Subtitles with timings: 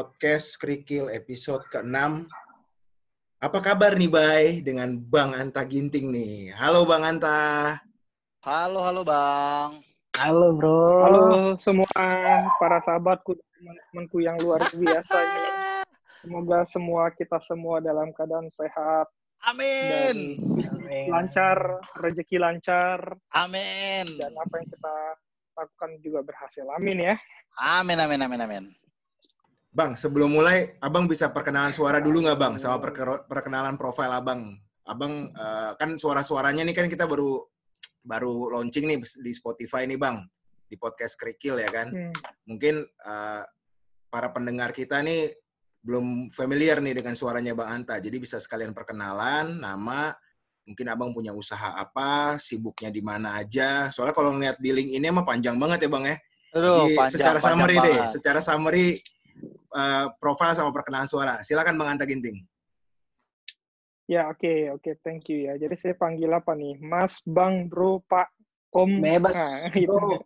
[0.00, 2.24] podcast Krikil episode ke-6.
[3.36, 6.56] Apa kabar nih, Bay, dengan Bang Anta Ginting nih?
[6.56, 7.76] Halo, Bang Anta.
[8.40, 9.76] Halo, halo, Bang.
[10.16, 11.04] Halo, Bro.
[11.04, 11.20] Halo
[11.60, 11.92] semua
[12.56, 15.44] para sahabatku, teman-temanku yang luar biasa ini.
[16.24, 20.16] Semoga semua kita semua dalam keadaan sehat dan Amin.
[20.64, 21.08] Amin.
[21.12, 21.60] lancar,
[22.00, 23.04] rezeki lancar,
[23.36, 24.16] Amin.
[24.16, 24.96] dan apa yang kita
[25.60, 26.64] lakukan juga berhasil.
[26.72, 27.20] Amin ya.
[27.60, 28.79] Amin, amin, amin, amin.
[29.70, 32.54] Bang, sebelum mulai, Abang bisa perkenalan suara dulu nggak, Bang?
[32.58, 34.58] Sama perke- perkenalan profil Abang.
[34.82, 37.46] Abang, eh, kan suara-suaranya nih kan kita baru
[38.02, 40.26] baru launching nih di Spotify nih, Bang.
[40.66, 41.86] Di podcast Krikil ya kan?
[41.94, 42.10] Hmm.
[42.50, 43.42] Mungkin eh,
[44.10, 45.38] para pendengar kita nih
[45.86, 48.02] belum familiar nih dengan suaranya Bang Anta.
[48.02, 50.10] Jadi bisa sekalian perkenalan, nama,
[50.66, 53.86] mungkin Abang punya usaha apa, sibuknya di mana aja.
[53.94, 56.18] Soalnya kalau ngeliat di link ini mah panjang banget ya, Bang ya?
[56.58, 58.86] Aduh, Jadi, panjang, secara panjang summary deh, secara summary
[59.74, 61.40] uh, profil sama perkenalan suara.
[61.42, 62.42] Silakan Bang Anta Ginting.
[64.10, 65.54] Ya oke oke thank you ya.
[65.54, 66.74] Jadi saya panggil apa nih?
[66.82, 68.26] Mas, Bang, Bro, Pak,
[68.74, 68.98] Om.
[69.02, 69.86] Bebas, Nah, itu.
[69.86, 70.18] Bro.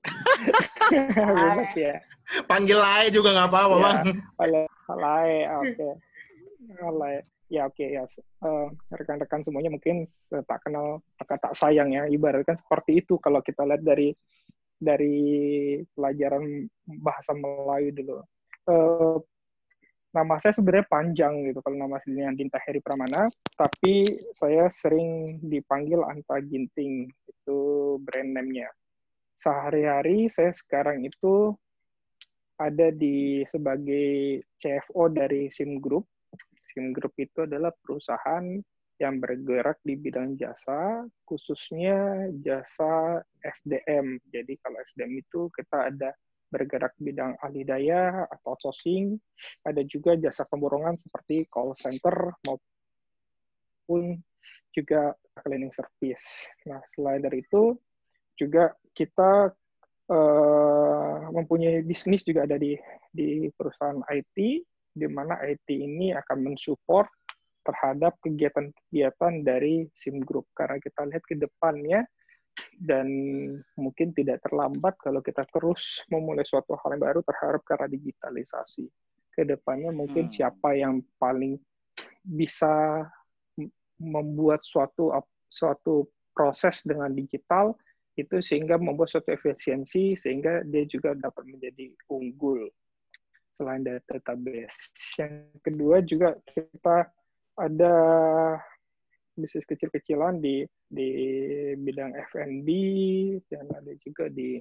[1.45, 2.01] Bebas ya.
[2.49, 3.85] Panggil lain juga nggak apa-apa, Ya.
[3.85, 4.01] Bang.
[4.41, 5.89] Halo, halai, oke.
[6.81, 7.15] Halai.
[7.53, 8.09] Ya oke ya.
[8.09, 10.09] Eh, rekan-rekan semuanya mungkin
[10.49, 12.09] tak kenal maka tak sayang ya.
[12.09, 14.17] Ibaratkan seperti itu kalau kita lihat dari
[14.81, 15.17] dari
[15.93, 16.65] pelajaran
[17.05, 18.17] bahasa Melayu dulu.
[18.65, 19.17] Eh,
[20.15, 23.27] nama saya sebenarnya panjang gitu kalau nama aslinya Dinta Heri Pramana,
[23.59, 27.61] tapi saya sering dipanggil Anta Ginting itu
[27.99, 28.71] brand name-nya.
[29.35, 31.59] Sehari-hari saya sekarang itu
[32.55, 36.07] ada di sebagai CFO dari SIM Group.
[36.71, 38.47] SIM Group itu adalah perusahaan
[39.03, 44.23] yang bergerak di bidang jasa, khususnya jasa SDM.
[44.31, 46.15] Jadi kalau SDM itu kita ada
[46.55, 49.19] bergerak bidang ahli daya atau outsourcing,
[49.67, 54.23] ada juga jasa pemborongan seperti call center maupun
[54.71, 56.47] juga cleaning service.
[56.71, 57.75] Nah, selain dari itu
[58.39, 59.51] juga kita
[60.11, 62.79] eh, mempunyai bisnis juga ada di
[63.11, 64.37] di perusahaan IT
[64.95, 67.11] di mana IT ini akan mensupport
[67.65, 72.05] terhadap kegiatan-kegiatan dari SIM Group karena kita lihat ke depannya
[72.79, 73.07] dan
[73.79, 78.87] mungkin tidak terlambat kalau kita terus memulai suatu hal yang baru terhadap karena digitalisasi.
[79.35, 80.35] Ke depannya mungkin Hmm.
[80.35, 81.59] siapa yang paling
[82.23, 83.05] bisa
[83.99, 85.15] membuat suatu
[85.51, 87.79] suatu proses dengan digital
[88.15, 92.71] itu sehingga membuat suatu efisiensi sehingga dia juga dapat menjadi unggul
[93.59, 94.91] selain dari database.
[95.19, 97.11] Yang kedua juga kita
[97.55, 97.95] ada
[99.35, 101.09] bisnis kecil-kecilan di di
[101.75, 102.69] bidang F&B
[103.51, 104.59] dan ada juga di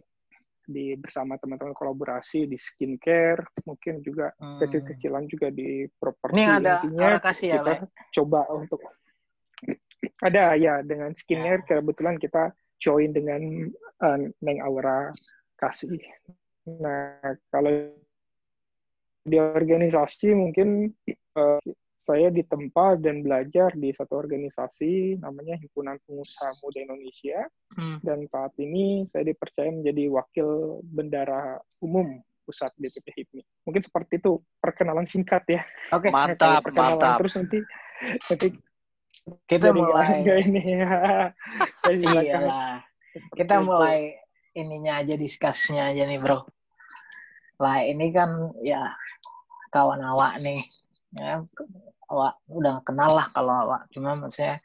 [0.63, 4.63] di bersama teman-teman kolaborasi di skincare mungkin juga Hmm.
[4.63, 7.75] kecil-kecilan juga di properti Ini ada intinya kasih ya, kita Le?
[8.15, 8.79] coba untuk
[10.23, 13.71] ada ya dengan skincare kebetulan kita join dengan
[14.03, 15.11] uh, Neng Aura
[15.59, 15.99] kasih.
[16.67, 17.19] Nah
[17.51, 17.91] kalau
[19.23, 20.91] di organisasi mungkin
[21.39, 21.59] uh,
[22.03, 27.97] saya ditempa dan belajar di satu organisasi namanya Himpunan Pengusaha Muda Indonesia Hmm.
[28.03, 30.45] dan saat ini saya dipercaya menjadi wakil
[30.83, 33.41] bendara umum pusat BPP HIPMI.
[33.63, 35.63] Mungkin seperti itu perkenalan singkat ya.
[35.89, 37.17] Oke, Nah, Mantap, perkenalan mantap.
[37.23, 37.59] Terus nanti
[38.21, 38.47] nanti
[39.47, 40.21] kita mulai.
[40.43, 41.31] ini ya.
[41.87, 42.83] Iyalah.
[43.31, 43.65] Kita itu.
[43.65, 43.99] mulai
[44.53, 46.45] ininya aja diskusnya aja nih, Bro.
[47.57, 48.91] Lah, ini kan ya
[49.71, 50.67] kawan awak nih.
[51.13, 51.45] Ya,
[52.09, 53.89] awak udah kenal lah kalau awak.
[53.93, 54.57] Cuma maksudnya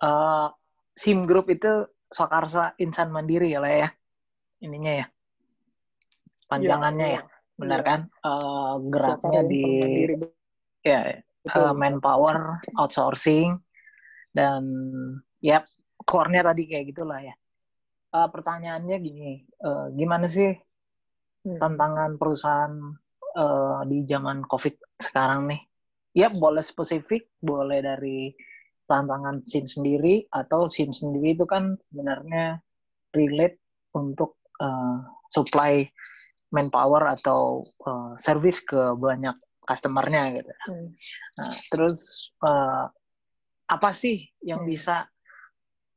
[0.00, 0.48] eh
[0.96, 3.88] SIM Group itu Swakarsa Insan Mandiri ya lah ya.
[4.64, 5.06] Ininya ya.
[6.50, 7.22] Panjangannya Iya, ya.
[7.60, 7.88] Benar iya.
[7.88, 8.00] kan?
[8.08, 9.62] Eh, geraknya di
[10.80, 11.00] ya
[11.52, 13.60] uh, manpower, outsourcing,
[14.32, 14.64] dan
[15.44, 15.60] ya
[16.08, 17.36] core-nya tadi kayak gitulah ya.
[18.10, 20.50] Uh, pertanyaannya gini, uh, gimana sih
[21.40, 21.56] Hmm.
[21.56, 23.00] tantangan perusahaan
[23.36, 25.60] uh, di zaman COVID sekarang nih?
[26.16, 28.34] Ya boleh spesifik, boleh dari
[28.90, 32.58] tantangan SIM sendiri atau SIM sendiri itu kan sebenarnya
[33.14, 33.62] relate
[33.94, 34.98] untuk uh,
[35.30, 35.86] supply
[36.50, 40.50] manpower atau uh, service ke banyak customer-nya gitu.
[40.66, 40.90] Hmm.
[41.38, 41.98] Nah, terus
[42.42, 42.84] eh,
[43.70, 44.70] apa sih yang Hmm.
[44.74, 45.06] bisa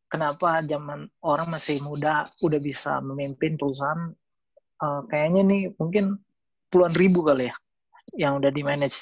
[0.05, 4.13] kenapa zaman orang masih muda udah bisa memimpin perusahaan
[4.83, 6.05] Eh, kayaknya nih mungkin
[6.73, 7.55] puluhan ribu kali ya
[8.17, 8.97] yang udah di manage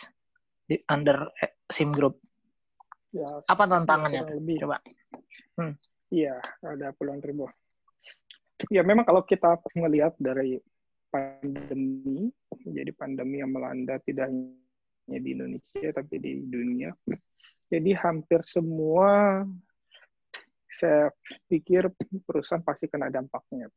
[0.67, 2.19] di under eh, sim group.
[3.11, 4.23] Ya, Apa tantangannya?
[4.39, 4.63] lebih.
[4.63, 4.79] Coba.
[6.11, 7.47] Iya, ada puluhan ribu.
[8.71, 10.59] Ya memang kalau kita melihat dari
[11.11, 12.31] pandemi.
[12.63, 16.95] Jadi pandemi yang melanda tidak hanya di Indonesia tapi di dunia.
[17.71, 19.43] Jadi hampir semua
[20.71, 21.11] saya
[21.51, 21.91] pikir
[22.23, 23.67] perusahaan pasti kena dampaknya.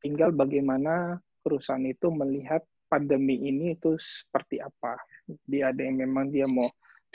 [0.00, 5.00] Tinggal bagaimana perusahaan itu melihat pandemi ini itu seperti apa.
[5.48, 6.68] Dia ada yang memang dia mau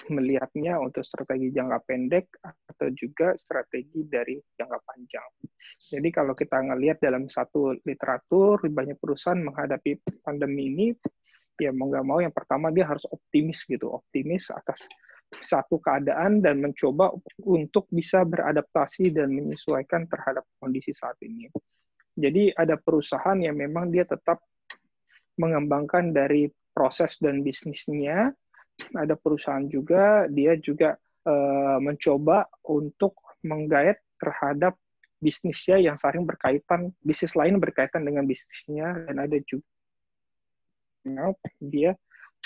[0.09, 5.29] melihatnya untuk strategi jangka pendek atau juga strategi dari jangka panjang.
[5.77, 10.87] Jadi kalau kita ngelihat dalam satu literatur, banyak perusahaan menghadapi pandemi ini,
[11.57, 14.85] ya mau nggak mau yang pertama dia harus optimis gitu, optimis atas
[15.27, 17.11] satu keadaan dan mencoba
[17.43, 21.51] untuk bisa beradaptasi dan menyesuaikan terhadap kondisi saat ini.
[22.17, 24.41] Jadi ada perusahaan yang memang dia tetap
[25.37, 28.33] mengembangkan dari proses dan bisnisnya
[28.93, 30.93] ada perusahaan juga dia juga
[31.25, 34.77] uh, mencoba untuk menggait terhadap
[35.17, 39.65] bisnisnya yang saling berkaitan bisnis lain berkaitan dengan bisnisnya dan ada juga
[41.57, 41.95] dia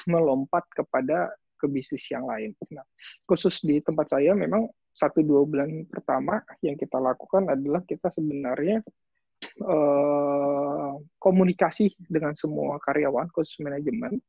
[0.08, 2.58] melompat kepada ke bisnis yang lain.
[2.74, 2.86] Nah,
[3.30, 8.82] khusus di tempat saya memang satu dua bulan pertama yang kita lakukan adalah kita sebenarnya
[9.64, 14.22] uh, komunikasi dengan semua karyawan khusus manajemen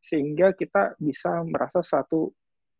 [0.00, 2.30] sehingga kita bisa merasa satu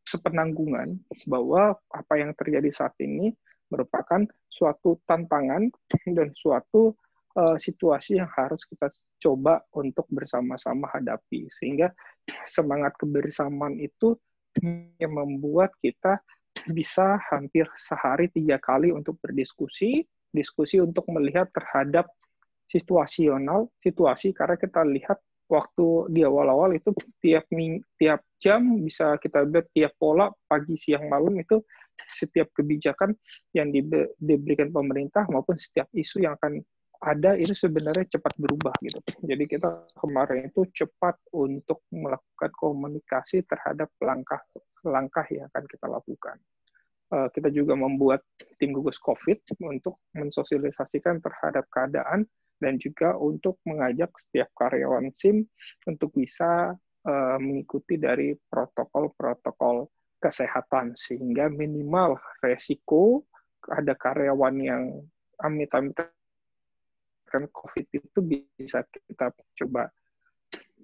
[0.06, 0.94] sepenanggungan
[1.26, 3.34] bahwa apa yang terjadi saat ini
[3.66, 5.66] merupakan suatu tantangan
[6.06, 6.94] dan suatu
[7.34, 8.86] uh, situasi yang harus kita
[9.18, 11.50] coba untuk bersama-sama hadapi.
[11.50, 11.90] Sehingga
[12.46, 14.14] semangat kebersamaan itu
[15.02, 16.22] yang membuat kita
[16.72, 20.06] bisa hampir sehari tiga kali untuk berdiskusi
[20.36, 22.06] diskusi untuk melihat terhadap
[22.68, 26.90] situasional situasi karena kita lihat waktu di awal-awal itu
[27.22, 27.46] tiap
[27.96, 31.62] tiap jam bisa kita lihat tiap pola pagi siang malam itu
[32.10, 33.14] setiap kebijakan
[33.56, 33.72] yang
[34.20, 36.60] diberikan pemerintah maupun setiap isu yang akan
[37.02, 38.98] ada itu sebenarnya cepat berubah gitu.
[39.24, 46.36] Jadi kita kemarin itu cepat untuk melakukan komunikasi terhadap langkah-langkah yang akan kita lakukan.
[47.06, 48.26] Uh, kita juga membuat
[48.58, 52.26] tim gugus COVID untuk mensosialisasikan terhadap keadaan
[52.58, 55.46] dan juga untuk mengajak setiap karyawan SIM
[55.86, 56.74] untuk bisa
[57.06, 59.86] uh, mengikuti dari protokol-protokol
[60.18, 63.22] kesehatan sehingga minimal resiko
[63.70, 64.82] ada karyawan yang
[65.38, 65.94] amit-amit
[67.26, 68.18] kan COVID itu
[68.56, 69.90] bisa kita coba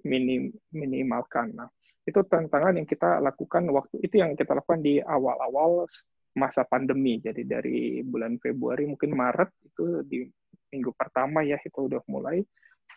[0.02, 1.54] minim, minimalkan.
[1.54, 1.70] Nah,
[2.02, 5.86] itu tantangan yang kita lakukan waktu itu yang kita lakukan di awal-awal
[6.34, 7.20] masa pandemi.
[7.22, 10.26] Jadi dari bulan Februari mungkin Maret itu di
[10.72, 12.40] minggu pertama ya itu udah mulai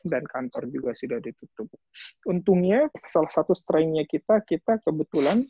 [0.06, 1.68] dan kantor juga sudah ditutup.
[2.30, 5.44] Untungnya salah satu strength-nya kita kita kebetulan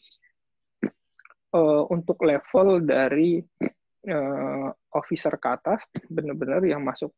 [1.53, 3.43] uh, untuk level dari
[4.09, 7.11] uh, officer ke atas benar-benar yang masuk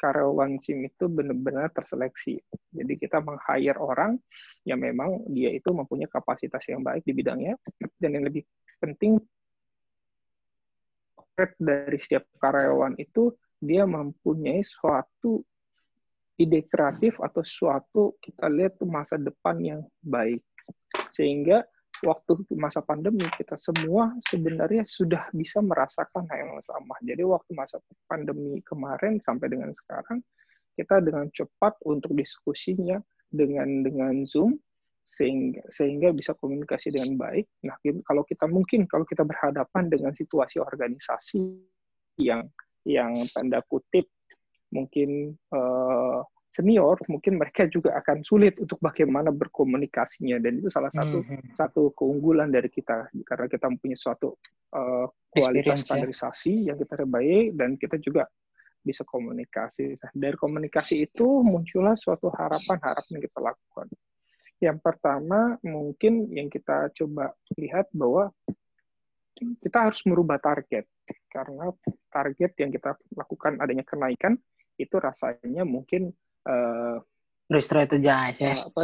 [0.00, 2.40] karyawan SIM itu benar-benar terseleksi.
[2.72, 4.16] Jadi kita meng-hire orang
[4.64, 7.60] yang memang dia itu mempunyai kapasitas yang baik di bidangnya
[8.00, 8.48] dan yang lebih
[8.80, 9.20] penting
[11.60, 15.44] dari setiap karyawan itu dia mempunyai suatu
[16.40, 20.40] ide kreatif atau suatu kita lihat masa depan yang baik.
[21.12, 21.60] Sehingga
[22.00, 26.96] waktu masa pandemi kita semua sebenarnya sudah bisa merasakan hal yang sama.
[27.04, 27.76] Jadi waktu masa
[28.08, 30.24] pandemi kemarin sampai dengan sekarang
[30.78, 32.96] kita dengan cepat untuk diskusinya
[33.28, 34.56] dengan dengan Zoom
[35.04, 37.46] sehingga sehingga bisa komunikasi dengan baik.
[37.66, 37.76] Nah,
[38.06, 41.42] kalau kita mungkin kalau kita berhadapan dengan situasi organisasi
[42.22, 42.46] yang
[42.86, 44.08] yang tanda kutip
[44.70, 51.22] mungkin uh, senior mungkin mereka juga akan sulit untuk bagaimana berkomunikasinya dan itu salah satu
[51.22, 51.54] hmm.
[51.54, 54.34] satu keunggulan dari kita karena kita mempunyai suatu
[54.74, 55.94] uh, kualitas ya.
[55.94, 56.74] standarisasi ya.
[56.74, 58.26] yang kita baik dan kita juga
[58.82, 63.86] bisa komunikasi nah, dari komunikasi itu muncullah suatu harapan-harapan yang kita lakukan
[64.60, 68.34] yang pertama mungkin yang kita coba lihat bahwa
[69.38, 70.84] kita harus merubah target
[71.30, 71.70] karena
[72.10, 74.34] target yang kita lakukan adanya kenaikan
[74.76, 76.10] itu rasanya mungkin
[76.46, 76.96] uh,
[77.50, 78.54] restrategize ya.
[78.56, 78.80] Apa,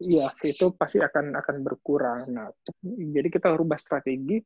[0.00, 2.32] iya, itu pasti akan akan berkurang.
[2.32, 2.48] Nah,
[2.86, 4.40] jadi kita rubah strategi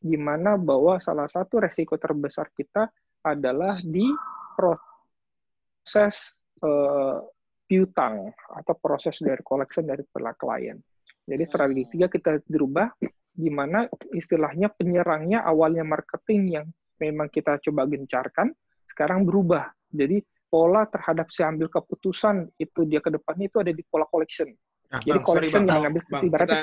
[0.00, 2.88] gimana bahwa salah satu resiko terbesar kita
[3.24, 4.08] adalah di
[4.56, 7.20] proses uh,
[7.64, 10.76] piutang atau proses dari collection dari klien.
[11.24, 12.92] Jadi strategi tiga kita dirubah
[13.34, 16.66] gimana istilahnya penyerangnya awalnya marketing yang
[17.00, 18.52] memang kita coba gencarkan
[18.86, 19.72] sekarang berubah.
[19.90, 20.22] Jadi
[20.54, 24.54] pola terhadap si ambil keputusan itu dia ke depannya itu ada di pola collection.
[24.94, 25.82] Nah, Jadi bang, collection sorry, bang.
[25.82, 26.58] yang ambil bang, kita,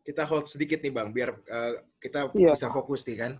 [0.00, 2.56] kita hold sedikit nih Bang biar uh, kita yeah.
[2.56, 3.32] bisa fokus nih kan.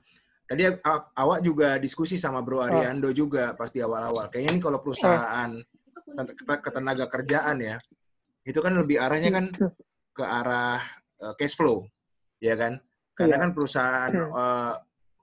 [0.45, 0.69] Tadi
[1.17, 2.69] awak juga diskusi sama Bro ah.
[2.69, 3.17] Ariando oh.
[3.17, 4.29] juga pas di awal-awal.
[4.29, 5.73] Kayaknya nih kalau perusahaan oh
[6.13, 7.77] ten- ke- ketenaga kerjaan ya,
[8.45, 9.47] itu kan lebih arahnya kan
[10.13, 10.85] ke arah
[11.25, 11.89] eh, cash flow,
[12.45, 12.77] ya kan?
[13.17, 13.43] Karena Iya.
[13.49, 14.31] kan perusahaan Hmm.
[14.37, 14.75] eh,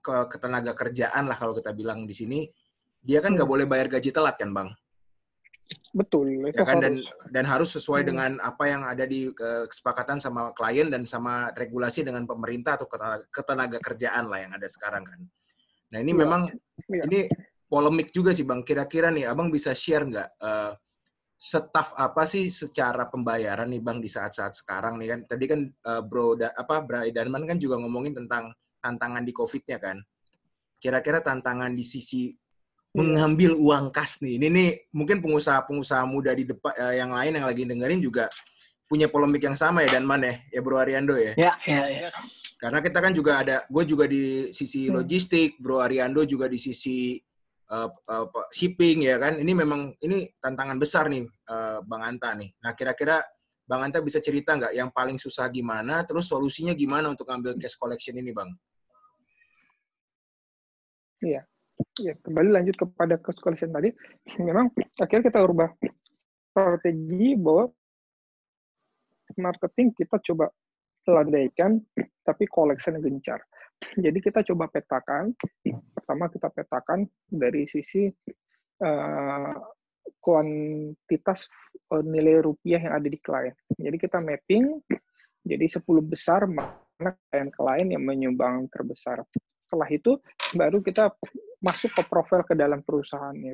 [0.02, 2.50] ke ketenaga kerjaan lah kalau kita bilang di sini,
[3.02, 3.54] dia kan nggak Hmm.
[3.58, 4.70] boleh bayar gaji telat kan, bang?
[5.92, 7.08] Betul, itu Ya kan dan harus.
[7.32, 8.10] dan harus sesuai Hmm.
[8.12, 12.88] dengan apa yang ada di kesepakatan sama klien dan sama regulasi dengan pemerintah atau
[13.32, 15.20] ketenaga, kerjaan lah yang ada sekarang kan.
[15.92, 16.20] Nah ini Iya.
[16.20, 16.42] memang
[16.92, 17.04] Iya.
[17.08, 17.20] ini
[17.68, 18.64] polemik juga sih bang.
[18.64, 20.72] Kira-kira nih abang bisa share nggak eh,
[21.42, 25.20] staff apa sih secara pembayaran nih bang di saat-saat sekarang nih kan?
[25.28, 28.52] Tadi kan eh, Bro da, apa Bray Darman kan juga ngomongin tentang
[28.84, 29.98] tantangan di COVID-nya kan.
[30.80, 32.32] Kira-kira tantangan di sisi
[32.92, 34.36] mengambil uang kas nih.
[34.40, 38.28] Ini nih mungkin pengusaha-pengusaha muda di depan eh, yang lain yang lagi dengerin juga
[38.92, 41.32] punya polemik yang sama ya Darman ya, ya Bro Ariando ya.
[41.40, 42.00] Ya, ya, ya.
[42.12, 42.16] Yes.
[42.60, 45.00] Karena kita kan juga ada, gue juga di sisi Hmm.
[45.00, 47.16] logistik, Bro Ariando juga di sisi
[47.72, 49.40] uh, uh, apa, shipping ya kan.
[49.40, 52.52] Ini memang ini tantangan besar nih, uh, Bang Anta nih.
[52.60, 53.24] Nah kira-kira
[53.64, 57.80] Bang Anta bisa cerita nggak yang paling susah gimana, terus solusinya gimana untuk ambil cash
[57.80, 58.52] collection ini, Bang?
[62.02, 63.90] Ya, kembali lanjut kepada collection tadi,
[64.42, 64.70] memang
[65.00, 65.72] akhirnya kita ubah
[66.52, 67.72] strategi bahwa
[69.40, 70.52] marketing kita coba
[71.08, 71.82] landaikan,
[72.22, 73.42] tapi collection gencar.
[73.98, 75.34] Jadi kita coba petakan,
[75.98, 78.06] pertama kita petakan dari sisi
[78.82, 79.54] eh,
[80.22, 81.50] kuantitas
[81.90, 83.56] eh, nilai rupiah yang ada di klien.
[83.74, 84.78] Jadi kita mapping,
[85.42, 89.26] jadi 10 besar mana klien-klien yang menyumbang terbesar.
[89.58, 90.22] Setelah itu
[90.54, 91.10] baru kita
[91.62, 93.54] masuk ke profil ke dalam perusahaannya.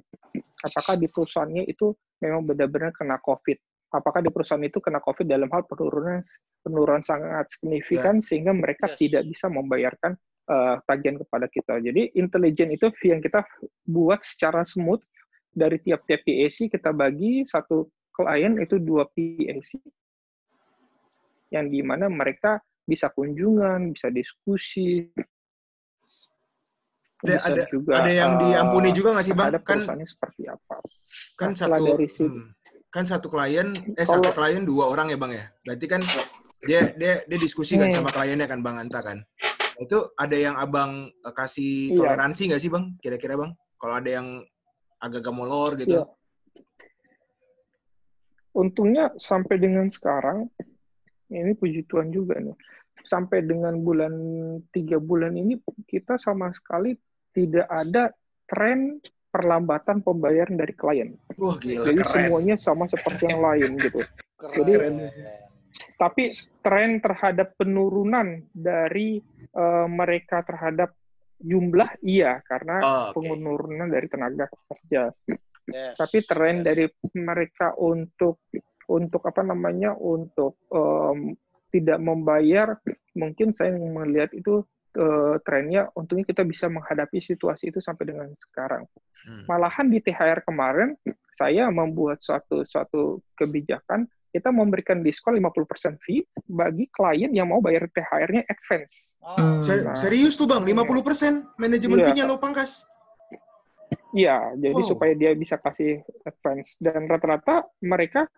[0.64, 1.92] Apakah di perusahaannya itu
[2.24, 3.60] memang benar-benar kena COVID?
[3.92, 6.20] Apakah di perusahaan itu kena COVID dalam hal penurunan
[6.64, 9.00] penurunan sangat signifikan sehingga mereka Yes.
[9.00, 10.16] tidak bisa membayarkan
[10.48, 11.84] eh, tagihan kepada kita.
[11.84, 13.44] Jadi intelijen itu yang kita
[13.84, 15.04] buat secara smooth
[15.52, 19.76] dari tiap-tiap PAC kita bagi satu klien itu dua PAC
[21.52, 25.12] yang di mana mereka bisa kunjungan, bisa diskusi,
[27.18, 29.50] Ada, ada, juga ada yang eh, diampuni juga nggak sih, Bang?
[29.50, 30.76] terhadap Kan seperti apa.
[31.38, 32.46] kan Nah, setelah satu dari situ- hmm,
[32.88, 36.02] kan satu klien eh Kalau- satu klien dua orang ya bang ya berarti kan
[36.64, 38.02] dia dia dia diskusi kan Hmm.
[38.02, 39.22] sama kliennya kan bang Anta kan
[39.78, 41.98] itu ada yang abang eh, kasih Iya.
[42.00, 44.42] toleransi nggak sih bang kira-kira bang kalau ada yang
[44.98, 46.06] agak-agak molor gitu Iya.
[48.52, 50.50] Untungnya sampai dengan sekarang,
[51.30, 52.58] ini puji Tuhan juga nih,
[53.06, 54.14] sampai dengan bulan
[54.74, 56.98] tiga bulan ini kita sama sekali
[57.38, 58.10] tidak ada
[58.50, 58.98] tren
[59.30, 61.14] perlambatan pembayaran dari klien.
[61.38, 64.02] wah gila Jadi keren semuanya sama seperti yang lain gitu.
[64.36, 64.58] Keren.
[64.58, 65.46] Jadi-
[65.94, 66.24] Tapi
[66.66, 69.22] tren terhadap penurunan dari
[69.54, 70.94] eh, mereka terhadap
[71.38, 73.22] jumlah iya karena Oh, oke.
[73.30, 75.14] penurunan dari tenaga kerja.
[75.68, 76.00] Yes.
[76.00, 76.66] tapi tren Yes.
[76.66, 78.40] dari mereka untuk
[78.88, 81.36] untuk apa namanya untuk em,
[81.68, 82.80] tidak membayar
[83.12, 84.64] mungkin saya melihat itu
[84.98, 88.84] eh, trennya untungnya kita bisa menghadapi situasi itu sampai dengan sekarang
[89.28, 89.44] Hmm.
[89.44, 90.96] malahan di THR kemarin
[91.36, 97.92] saya membuat suatu suatu kebijakan kita memberikan diskon 50% fee bagi klien yang mau bayar
[97.92, 99.18] THR-nya advance.
[99.20, 99.60] Oh.
[99.60, 99.98] Se- Nah.
[99.98, 102.06] serius tuh bang 50% manajemen Iya.
[102.08, 102.88] fee-nya lo pangkas
[104.16, 104.90] Iya, jadi Wow.
[104.96, 108.32] supaya dia bisa kasih advance dan rata-rata mereka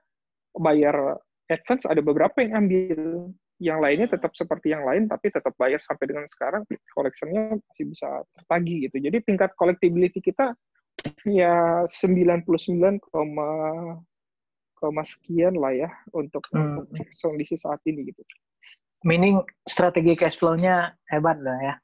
[0.51, 5.83] bayar advance ada beberapa yang ambil, yang lainnya tetap seperti yang lain tapi tetap bayar
[5.83, 6.63] sampai dengan sekarang
[6.95, 8.97] collection-nya masih bisa tertagih gitu.
[9.03, 10.55] Jadi tingkat collectability kita
[11.27, 12.99] ya 99,
[14.79, 16.87] koma sekian lah ya untuk, Hmm.
[16.87, 18.23] untuk kondisi saat ini gitu.
[19.03, 21.75] Meaning strategi cash flow-nya hebat lah ya.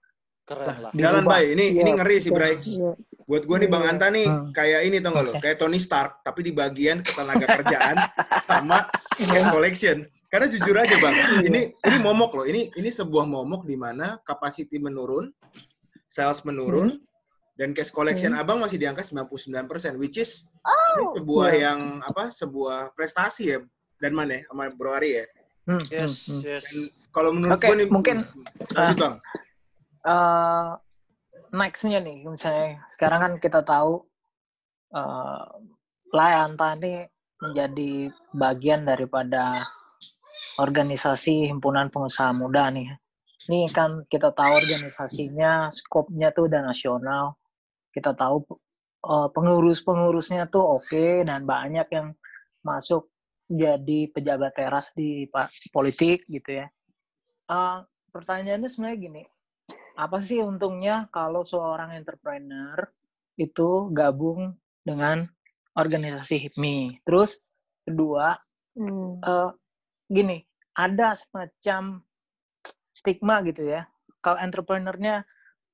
[0.46, 0.92] keren lah.
[0.94, 2.94] Di- jalan bay ini ini Iya, ngeri sih iya, Bray iya.
[3.26, 3.92] buat gue nih bang Iya.
[3.98, 4.54] Anta nih Hmm.
[4.54, 7.98] kayak ini tau gak lo kayak Tony Stark tapi di bagian ketenaga kerjaan
[8.38, 8.86] sama
[9.42, 10.06] cash collection
[10.36, 11.48] karena jujur aja bang Iya.
[11.48, 15.32] ini ini momok loh ini ini sebuah momok di mana capacity menurun
[16.06, 17.00] sales menurun
[17.56, 19.32] dan cash collection abang masih di angka 99%
[19.96, 20.52] which is
[20.92, 21.60] ini sebuah Iya.
[21.66, 23.60] yang apa sebuah prestasi ya
[23.96, 25.26] dan mana ya sama Bro Ari ya
[25.66, 26.42] Hmm, Yes, hmm, hmm.
[26.46, 26.66] yes.
[27.10, 28.28] kalau menurut Oke, gue nih mungkin-
[28.70, 29.16] lanjut bang
[30.06, 30.70] Eh,
[31.50, 34.06] nextnya nih, misalnya sekarang kan kita tahu
[34.94, 35.42] uh,
[36.14, 37.92] Layanta ini menjadi
[38.32, 39.66] bagian daripada
[40.56, 42.96] organisasi himpunan pengusaha muda nih.
[43.46, 47.38] Ini kan kita tahu organisasinya, skopnya tuh udah nasional.
[47.94, 48.42] Kita tahu
[49.06, 52.18] uh, pengurus-pengurusnya tuh oke dan banyak yang
[52.66, 53.08] masuk
[53.46, 55.30] jadi pejabat teras di
[55.70, 56.68] politik gitu ya.
[57.46, 59.24] Uh, pertanyaannya sebenarnya gini,
[59.94, 62.90] apa sih untungnya kalau seorang entrepreneur
[63.38, 65.30] itu gabung dengan
[65.76, 67.04] organisasi HIPMI.
[67.06, 67.44] Terus
[67.86, 68.40] kedua,
[68.76, 69.24] Hmm.
[69.24, 69.50] eh,
[70.10, 70.46] gini,
[70.76, 72.04] ada semacam
[72.96, 73.88] stigma gitu ya.
[74.22, 75.26] Kalau entrepreneurnya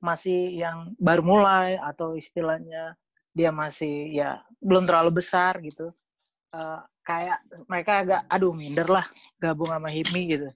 [0.01, 2.97] masih yang baru mulai atau istilahnya
[3.31, 5.93] dia masih ya belum terlalu besar gitu.
[6.51, 9.05] Eh, kayak mereka agak aduh minder lah
[9.39, 10.49] gabung sama HIPMI gitu.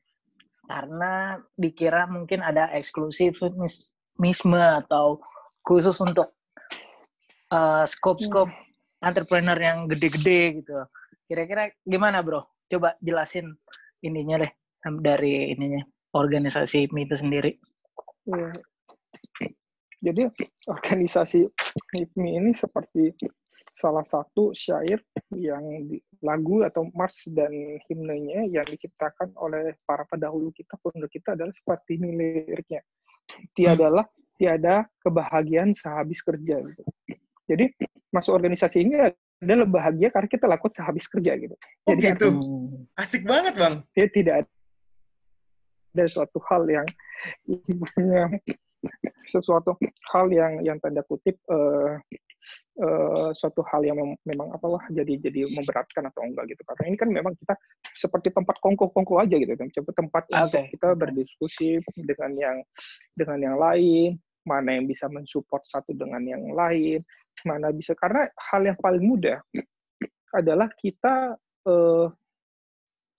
[0.65, 5.22] Karena dikira mungkin ada eksklusivisme atau
[5.62, 6.34] khusus untuk
[7.53, 8.51] eh, scope-scope
[9.05, 10.74] entrepreneur yang gede-gede gitu.
[11.29, 12.55] Kira-kira gimana bro?
[12.72, 13.54] Coba jelasin
[14.02, 14.52] ininya deh
[15.02, 15.82] dari ininya
[16.14, 17.52] organisasi HIPMI itu sendiri.
[18.30, 18.50] Iya.
[20.06, 20.22] Jadi
[20.70, 21.40] organisasi
[21.98, 23.14] HIPMI ini seperti
[23.76, 25.04] salah satu syair
[25.36, 27.52] yang di, lagu atau mars dan
[27.92, 32.82] himnenya yang diciptakan oleh para pendahulu kita, founder kita adalah seperti ini liriknya.
[33.52, 34.08] Tiadalah
[34.40, 36.64] tiada kebahagiaan sehabis kerja.
[36.64, 36.84] Gitu.
[37.52, 37.66] Jadi
[38.16, 38.96] masuk organisasi ini
[39.44, 41.56] adalah bahagia karena kita lakukan sehabis kerja gitu.
[41.86, 42.27] Oh Jadi gitu.
[42.32, 42.88] Hmm.
[42.96, 43.75] Asik banget bang.
[43.92, 44.36] dia tidak
[45.96, 46.88] ada suatu hal yang
[47.48, 48.30] yang
[49.34, 49.80] sesuatu
[50.13, 51.92] hal yang yang tanda kutip eh,
[52.77, 56.98] eh, suatu hal yang mem- memang apalah jadi jadi memberatkan atau enggak gitu karena ini
[57.00, 57.56] kan memang kita
[57.96, 60.72] seperti tempat kongko-kongko aja gitu kan coba tempat untuk Oke.
[60.77, 62.58] kita berdiskusi dengan yang
[63.18, 67.01] dengan yang lain mana yang bisa mensupport satu dengan yang lain
[67.44, 69.44] mana bisa karena hal yang paling mudah
[70.32, 71.36] adalah kita
[71.68, 72.08] eh,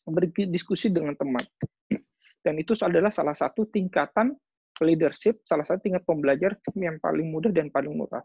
[0.06, 1.44] berdiskusi dengan teman
[2.46, 4.30] dan itu adalah salah satu tingkatan
[4.78, 8.23] leadership, salah satu tingkat pembelajar yang paling mudah dan paling murah.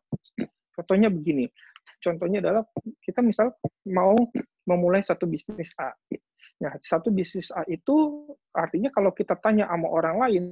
[0.77, 1.49] Contohnya begini,
[1.97, 2.61] contohnya adalah
[3.01, 3.57] kita misal
[3.89, 4.13] mau
[4.69, 5.89] memulai satu bisnis A.
[6.61, 10.43] Nah, satu bisnis A itu artinya kalau kita tanya sama orang lain,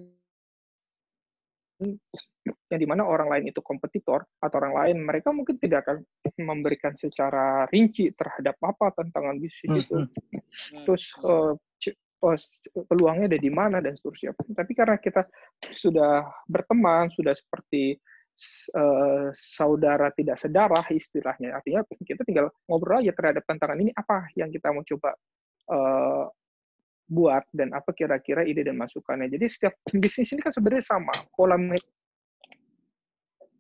[1.79, 5.97] yang di mana orang lain itu kompetitor atau orang lain, mereka mungkin tidak akan
[6.43, 10.03] memberikan secara rinci terhadap apa tantangan bisnis itu
[10.69, 10.85] Hmm.
[10.85, 14.35] terus eh, c- oh, s- peluangnya ada di mana dan seterusnya.
[14.35, 15.23] Tapi karena kita
[15.71, 17.95] sudah berteman, sudah seperti
[18.75, 24.51] eh, saudara tidak sedarah istilahnya, artinya kita tinggal ngobrol aja terhadap tantangan ini apa yang
[24.51, 25.15] kita mau coba
[25.69, 26.25] eh,
[27.09, 29.27] buat dan apa kira-kira ide dan masukannya.
[29.33, 31.89] Jadi setiap bisnis ini kan sebenarnya sama pola ma-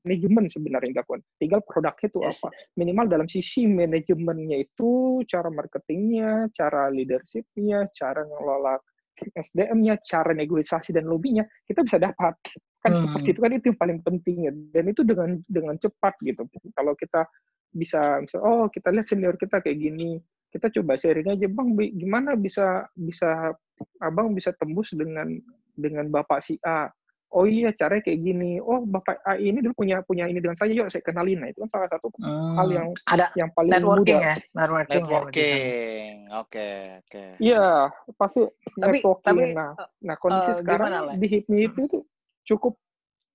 [0.05, 1.21] manajemen sebenarnya yang dilakukan.
[1.41, 8.77] Tinggal produknya itu apa minimal dalam sisi manajemennya itu cara marketingnya, cara leadershipnya, cara ngelola
[9.49, 12.37] SDM-nya, cara negosiasi dan lobbynya kita bisa dapat
[12.79, 13.01] kan Hmm.
[13.03, 16.95] seperti itu kan itu yang paling penting ya dan itu dengan dengan cepat gitu kalau
[16.95, 17.27] kita
[17.69, 20.17] bisa misal oh kita lihat senior kita kayak gini
[20.49, 23.53] kita coba sharing aja bang gimana bisa bisa
[23.99, 25.37] abang bisa tembus dengan
[25.75, 26.89] dengan bapak si A
[27.29, 30.73] oh iya caranya kayak gini oh bapak A ini dulu punya punya ini dengan saya
[30.73, 32.57] yuk saya kenalin nah itu kan salah satu Hmm.
[32.57, 35.03] hal yang ada yang paling networking mudah ya, networking.
[35.05, 35.13] ya, kan.
[35.13, 36.13] Networking.
[36.29, 37.23] Oke, oke.
[37.39, 37.67] Iya,
[38.13, 38.41] pasti
[38.75, 39.23] Tapi networking.
[39.23, 42.03] tapi nah, nah kondisi eh, sekarang gimana, di HIPMI itu tuh
[42.49, 42.73] cukup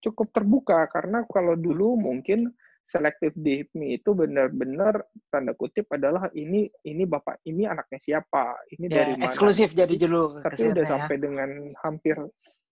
[0.02, 2.50] cukup terbuka karena kalau dulu mungkin
[2.84, 8.92] selektif di HIPMI itu benar-benar tanda kutip adalah ini ini bapak ini anaknya siapa, ini
[8.92, 9.24] ya, dari mana.
[9.32, 10.90] eksklusif jadi dulu Tapi udah ya.
[10.92, 11.50] sampai dengan
[11.80, 12.16] hampir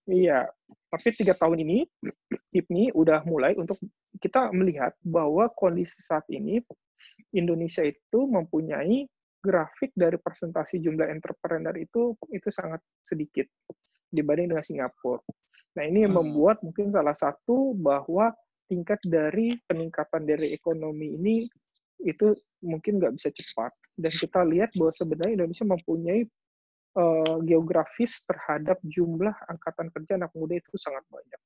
[0.05, 0.45] iya.
[0.93, 1.89] Tapi tiga tahun ini
[2.53, 3.81] HIPMI udah mulai untuk
[4.21, 6.61] kita melihat bahwa kondisi saat ini
[7.33, 9.09] Indonesia itu mempunyai
[9.41, 13.49] grafik dari presentasi jumlah entrepreneur itu itu sangat sedikit
[14.13, 15.25] dibanding dengan Singapura.
[15.77, 16.25] Nah ini yang Hmm.
[16.25, 18.33] membuat mungkin salah satu bahwa
[18.69, 21.37] tingkat dari peningkatan dari ekonomi ini
[22.03, 22.33] itu
[22.65, 23.73] mungkin nggak bisa cepat.
[23.97, 26.23] Dan kita lihat bahwa sebenarnya Indonesia mempunyai
[26.93, 31.41] eh, geografis terhadap jumlah angkatan kerja anak muda itu sangat banyak.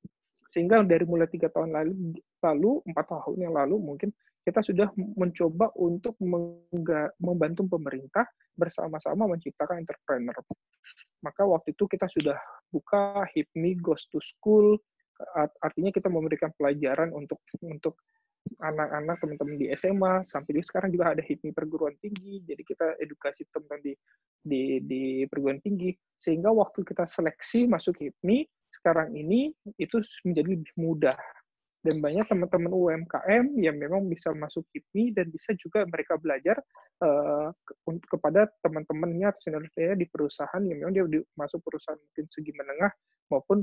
[0.50, 4.10] Sehingga dari mulai tiga tahun lalu, lalu empat tahun yang lalu mungkin
[4.46, 6.14] kita sudah mencoba untuk
[7.18, 10.38] membantu pemerintah bersama-sama menciptakan entrepreneur.
[11.26, 12.38] Maka waktu itu kita sudah
[12.70, 14.78] buka HIPMI Goes to School,
[15.34, 17.98] art- artinya kita memberikan pelajaran untuk untuk
[18.62, 22.46] anak-anak teman-teman di SMA sampai di sekarang juga ada HIPMI perguruan tinggi.
[22.46, 23.90] Jadi kita edukasi teman di
[24.38, 25.90] di di perguruan tinggi.
[26.14, 29.50] Sehingga waktu kita seleksi masuk HIPMI sekarang ini
[29.82, 31.18] itu menjadi lebih mudah
[31.86, 36.58] dan banyak teman-teman UMKM yang memang bisa masuk HIPMI dan bisa juga mereka belajar
[36.98, 42.26] eh, ke- kepada teman-temannya atau seniornya di perusahaan yang memang dia di- masuk perusahaan mungkin
[42.26, 42.90] segi menengah
[43.30, 43.62] maupun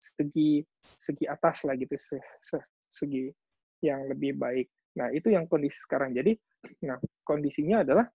[0.00, 0.64] segi
[0.96, 3.28] segi atas lah gitu se- se- segi
[3.84, 4.66] yang lebih baik.
[4.98, 6.10] Nah, itu yang kondisi sekarang.
[6.10, 6.34] Jadi,
[6.82, 8.06] nah kondisinya adalah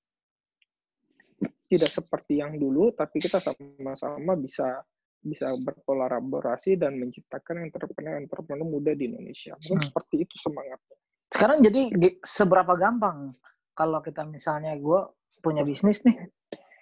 [1.72, 4.84] tidak seperti yang dulu, tapi kita sama-sama bisa
[5.24, 9.56] bisa berkolaborasi dan menciptakan entrepreneur-entrepreneur muda di Indonesia.
[9.56, 9.88] Mungkin Hmm.
[9.90, 10.96] seperti itu semangatnya.
[11.32, 11.82] Sekarang jadi
[12.22, 13.34] seberapa gampang
[13.74, 15.02] kalau kita misalnya gue
[15.42, 16.30] punya bisnis nih,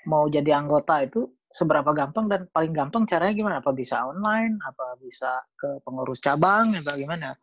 [0.10, 3.56] mau jadi anggota itu seberapa gampang dan paling gampang caranya gimana?
[3.64, 4.60] Apa bisa online?
[4.66, 6.76] Apa bisa ke pengurus cabang?
[6.76, 7.38] Atau gimana?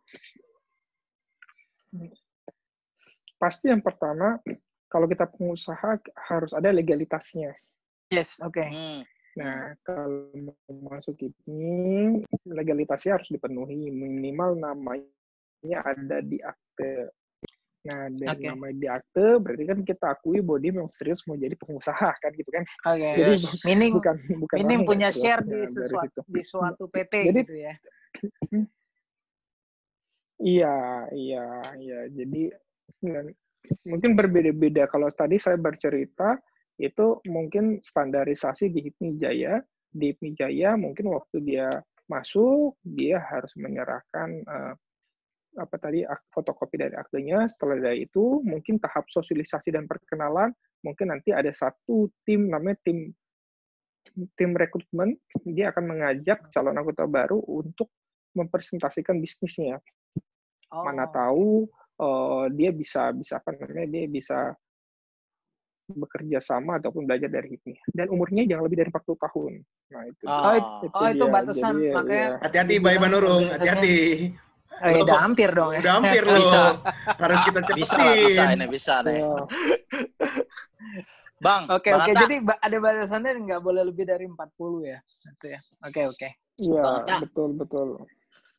[3.38, 4.36] Pasti yang pertama,
[4.90, 7.54] kalau kita pengusaha harus ada legalitasnya.
[8.12, 8.64] Yes, oke.
[8.64, 9.04] Hmm.
[9.36, 10.32] Nah, kalau
[10.70, 13.92] masuk ini, legalitasnya harus dipenuhi.
[13.92, 17.12] Minimal namanya ada di akte.
[17.86, 18.46] Nah, dari Oke.
[18.50, 22.30] namanya di akte, berarti kan kita akui bahwa dia memang serius mau jadi pengusaha, kan
[22.34, 22.64] gitu kan?
[22.88, 23.08] Oke.
[23.14, 23.62] Jadi Yes.
[23.62, 25.22] Meaning bukan bukan yang punya serius.
[25.22, 27.74] share di Nah, dari sesuatu di suatu PT Jadi- gitu ya.
[30.38, 30.76] Iya,
[31.12, 31.46] iya,
[31.78, 31.98] iya.
[32.14, 32.42] Jadi
[33.86, 34.86] mungkin berbeda-beda.
[34.86, 36.38] Kalau tadi saya bercerita
[36.78, 39.54] itu mungkin standarisasi di HIPMI Jaya.
[39.90, 41.68] Di HIPMI Jaya mungkin waktu dia
[42.08, 44.74] masuk dia harus menyerahkan eh,
[45.58, 47.44] apa tadi fotokopi dari aktenya.
[47.50, 50.54] Setelah dari itu mungkin tahap sosialisasi dan perkenalan
[50.86, 53.10] mungkin nanti ada satu tim namanya tim
[54.38, 57.90] tim rekrutmen dia akan mengajak calon anggota baru untuk
[58.38, 59.82] mempresentasikan bisnisnya
[60.68, 60.84] Oh.
[60.84, 61.64] mana tahu
[61.98, 64.52] eh, dia bisa bisa apa namanya dia bisa
[65.88, 69.52] bekerja sama ataupun belajar dari HIPMI dan umurnya jangan lebih dari 40 tahun.
[69.88, 70.24] Nah, itu.
[70.28, 70.44] Ah.
[70.44, 71.32] Oh, it- oh, itu dia.
[71.32, 72.36] batasan, Jadi, makanya ya.
[72.44, 73.44] Hati-hati, Dibilang Mbak Iban Nurung.
[73.48, 73.96] Hati-hati.
[74.78, 75.80] Oh, ya, udah hampir dong ya.
[75.80, 76.36] Udah hampir loh.
[76.36, 76.62] Bisa.
[77.16, 77.80] Harus kita cepetin.
[77.80, 79.16] Bisa lah, bisa ini bisa nih.
[79.16, 79.28] Ya,
[81.38, 84.98] Bang, Oke Bang oke Anta, jadi ada batasannya nggak boleh lebih dari 40 ya.
[85.22, 85.60] Itu ya.
[85.86, 86.28] Oke oke.
[86.58, 86.82] Iya,
[87.22, 87.88] betul betul.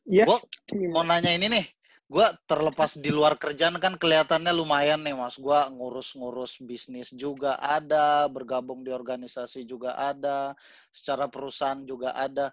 [0.08, 0.24] Yes.
[0.24, 0.94] Gua gimana?
[0.96, 1.64] mau nanya ini nih.
[2.10, 5.38] Gua terlepas di luar kerjaan kan kelihatannya lumayan nih mas.
[5.38, 10.58] Gua ngurus-ngurus bisnis juga ada, bergabung di organisasi juga ada,
[10.90, 12.50] secara perusahaan juga ada.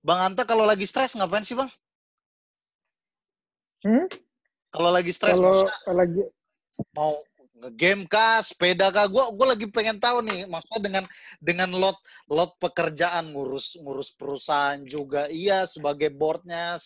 [0.00, 1.68] Bang Anta kalau lagi stres ngapain sih bang?
[3.84, 4.08] Hmm?
[4.72, 6.24] Kalau lagi stres Kalau lagi
[6.96, 7.20] mau
[7.56, 9.08] ngegame kah, sepeda kah?
[9.08, 11.04] Gua gua lagi pengen tahu nih, maksudnya dengan
[11.40, 11.96] dengan lot
[12.28, 16.76] lot pekerjaan ngurus ngurus perusahaan juga iya, sebagai boardnya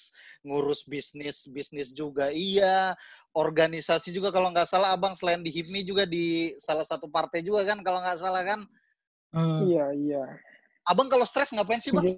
[0.46, 2.94] ngurus bisnis bisnis juga iya,
[3.34, 7.66] organisasi juga kalau nggak salah abang selain di HIPMI juga di salah satu partai juga
[7.66, 8.60] kan kalau nggak salah kan.
[9.30, 9.66] Hmm.
[9.66, 10.22] iya iya.
[10.86, 12.02] Abang kalau stres ngapain sih bang?
[12.02, 12.14] Jadi,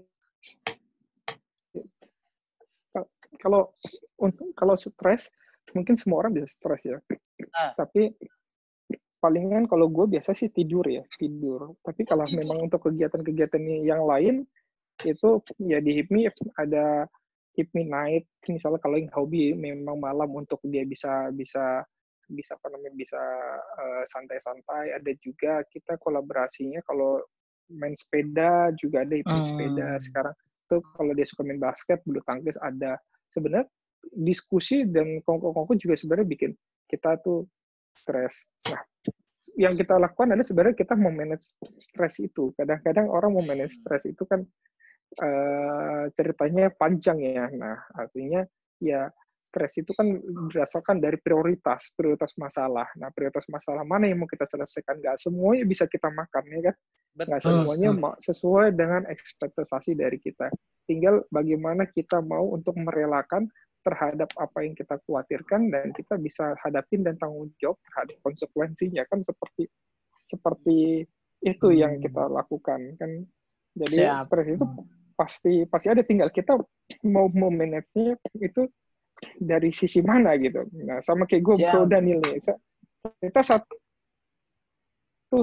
[3.42, 3.74] kalau
[4.54, 5.28] kalau stres
[5.72, 7.00] mungkin semua orang bisa stres ya
[7.52, 7.74] Ah.
[7.76, 8.14] tapi
[9.22, 11.78] palingan kalau gue biasa sih tidur ya tidur.
[11.86, 14.42] Tapi kalau memang untuk kegiatan-kegiatan yang lain
[15.06, 16.26] itu ya di HIPMI
[16.58, 17.06] ada
[17.54, 18.24] HIPMI night.
[18.50, 21.86] Misalnya kalau yang hobi memang malam untuk dia bisa bisa
[22.26, 23.22] bisa apa namanya bisa
[23.78, 24.98] eh, santai-santai.
[24.98, 27.22] Ada juga kita kolaborasinya kalau
[27.70, 30.02] main sepeda juga ada HIPMI sepeda Hmm.
[30.02, 30.34] sekarang.
[30.66, 32.98] Tuh kalau dia suka main basket bulu tangkis ada.
[33.30, 33.70] Sebenarnya
[34.18, 36.50] diskusi dan kongko-kongko juga sebenarnya bikin
[36.90, 37.46] kita tuh
[37.96, 38.48] stres.
[38.68, 38.82] Nah,
[39.56, 42.56] yang kita lakukan adalah sebenarnya kita mau manage stres itu.
[42.56, 44.40] Kadang-kadang orang mau manage stres itu kan
[45.20, 47.46] eh, ceritanya panjang ya.
[47.52, 48.42] Nah, artinya
[48.80, 50.08] ya stres itu kan
[50.48, 52.88] berdasarkan dari prioritas, prioritas masalah.
[52.96, 55.02] Nah, prioritas masalah mana yang mau kita selesaikan?
[55.02, 56.76] Nggak semuanya bisa kita makan, ya kan?
[57.12, 57.44] Betul.
[57.44, 58.00] semuanya sekali.
[58.00, 60.48] ma- sesuai dengan ekspektasi dari kita.
[60.88, 63.44] Tinggal bagaimana kita mau untuk merelakan
[63.82, 69.20] terhadap apa yang kita khawatirkan dan kita bisa hadapin dan tanggung jawab terhadap konsekuensinya kan
[69.22, 69.66] seperti
[70.30, 71.04] seperti
[71.42, 72.02] itu yang Hmm.
[72.06, 73.10] kita lakukan kan
[73.74, 74.30] jadi Siap.
[74.30, 74.66] stres itu
[75.18, 76.56] pasti pasti ada tinggal kita
[77.04, 78.70] mau mau manage-nya itu
[79.38, 81.90] dari sisi mana gitu nah sama kayak gue bro Siap.
[81.90, 82.38] Daniel nih
[83.18, 83.74] kita satu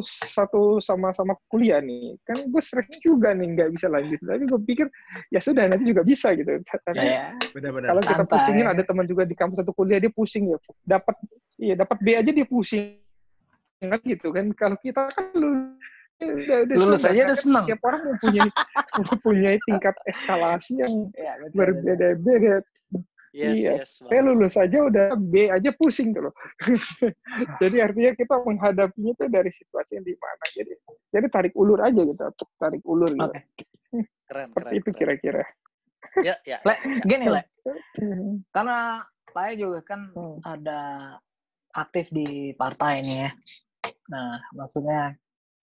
[0.06, 4.86] satu sama-sama kuliah nih kan gue stres juga nih nggak bisa lanjut tapi gue pikir
[5.34, 7.34] ya sudah nanti juga bisa gitu tapi Ya.
[7.58, 7.90] Benar-benar.
[7.90, 11.16] kalau kita pusingin ada teman juga di kampus satu kuliah dia pusing ya dapat
[11.58, 13.02] iya dapat B aja dia pusing
[13.82, 15.74] kan gitu kan kalau kita kan lu
[16.20, 17.66] udah, udah Lulus aja udah senang.
[17.66, 18.50] Tiap orang mempunyai
[19.00, 21.56] mempunyai tingkat eskalasi yang Ya, betul.
[21.56, 22.60] berbeda-beda.
[23.30, 23.72] Yes, Iya.
[23.78, 23.90] yes.
[24.02, 26.34] Saya lulus aja udah B aja pusing tuh loh.
[27.62, 30.44] jadi artinya kita menghadapinya itu dari situasi yang di mana.
[30.50, 30.74] Jadi
[31.10, 32.22] jadi tarik ulur aja gitu,
[32.58, 33.30] tarik ulur gitu.
[33.30, 33.64] Oke.
[34.26, 35.44] Keren, Seperti keren, itu kira-kira.
[36.22, 36.58] Ya, ya.
[36.66, 36.74] Le,
[37.06, 37.42] gini, Le.
[38.02, 38.42] Hmm.
[38.50, 40.38] Karena saya juga kan Hmm.
[40.42, 40.80] ada
[41.70, 43.32] aktif di partai nih ya.
[44.10, 45.14] Nah, maksudnya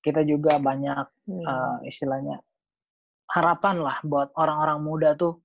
[0.01, 1.43] kita juga banyak Hmm.
[1.43, 2.39] eh, istilahnya
[3.27, 5.43] harapan lah buat orang-orang muda tuh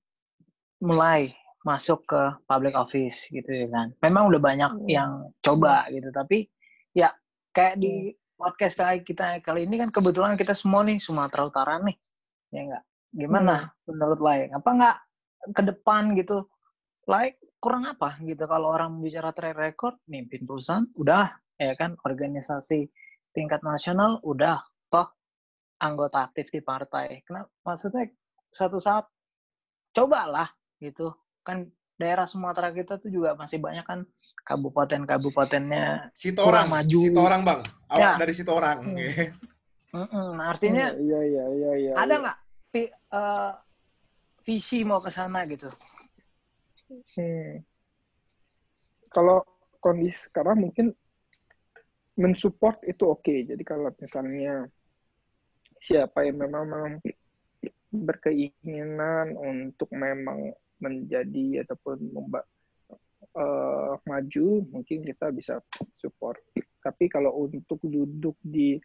[0.78, 3.94] mulai masuk ke public office gitu ya kan.
[4.02, 4.88] Memang udah banyak Hmm.
[4.90, 5.10] yang
[5.42, 6.50] coba gitu, tapi
[6.92, 7.14] ya
[7.54, 11.94] kayak di podcast kayak kita kali ini kan kebetulan kita semua nih Sumatera Utara nih,
[12.50, 12.84] ya enggak?
[13.14, 13.54] Gimana
[13.86, 14.50] menurut Lai?
[14.50, 14.96] Apa enggak
[15.54, 16.50] ke depan gitu?
[17.06, 22.90] Lai kurang apa gitu kalau orang bicara track record, mimpin perusahaan, udah ya kan organisasi
[23.30, 24.58] tingkat nasional udah
[24.90, 25.06] toh
[25.78, 27.22] anggota aktif di partai.
[27.22, 27.50] Kenapa?
[27.62, 28.10] Maksudnya
[28.50, 29.06] suatu saat
[29.94, 30.50] cobalah
[30.82, 31.66] gitu kan
[31.98, 34.02] daerah Sumatera kita tuh juga masih banyak kan
[34.42, 36.98] kabupaten-kabupatennya Situ orang, kurang maju.
[37.06, 37.60] situ orang bang.
[37.86, 38.12] Awak Ya.
[38.18, 38.78] dari situ orang.
[38.82, 39.30] Hmm.
[39.92, 41.92] Mm-mm, nah, artinya iya iya iya iya.
[41.94, 42.22] ada iya.
[42.24, 42.38] nggak
[42.72, 43.52] vi- eh,
[44.42, 45.68] visi mau ke sana gitu?
[47.14, 47.60] Hmm.
[49.12, 49.44] Kalau
[49.78, 50.96] kondisi sekarang mungkin
[52.16, 53.34] mensupport itu oke.
[53.52, 54.64] Jadi kalau misalnya
[55.76, 56.94] siapa yang memang, memang
[57.92, 62.48] berkeinginan untuk memang menjadi ataupun memba-
[63.38, 65.62] eh, maju, mungkin kita bisa
[66.02, 66.42] support.
[66.82, 68.76] Tapi kalau untuk duduk di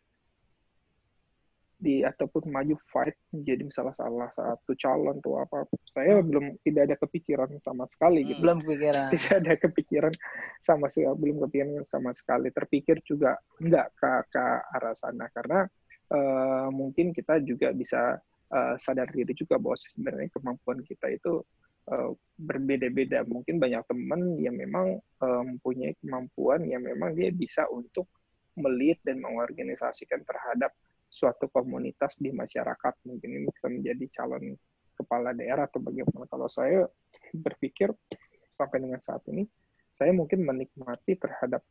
[1.77, 5.62] di ataupun maju fight menjadi salah salah satu calon atau apa,
[5.93, 9.10] saya belum tidak ada kepikiran sama sekali gitu Belum kepikiran.
[9.13, 10.13] tidak ada kepikiran
[10.65, 15.69] sama sekali belum kepikiran sama sekali terpikir juga enggak ke, ke arah sana karena
[16.10, 18.17] eh, mungkin kita juga bisa
[18.49, 21.45] eh, sadar diri juga bahwa sebenarnya kemampuan kita itu
[21.91, 23.23] eh, berbeda-beda.
[23.26, 28.08] Mungkin banyak teman yang memang eh, mempunyai kemampuan yang memang dia bisa untuk
[28.58, 30.73] melit dan mengorganisasikan terhadap
[31.08, 32.93] suatu komunitas di masyarakat.
[33.06, 34.58] Mungkin ini bisa menjadi calon
[34.97, 36.26] kepala daerah atau bagaimana.
[36.26, 36.84] Kalau saya
[37.32, 37.93] berpikir
[38.58, 39.45] sampai dengan saat ini
[39.97, 41.65] saya mungkin menikmati terhadap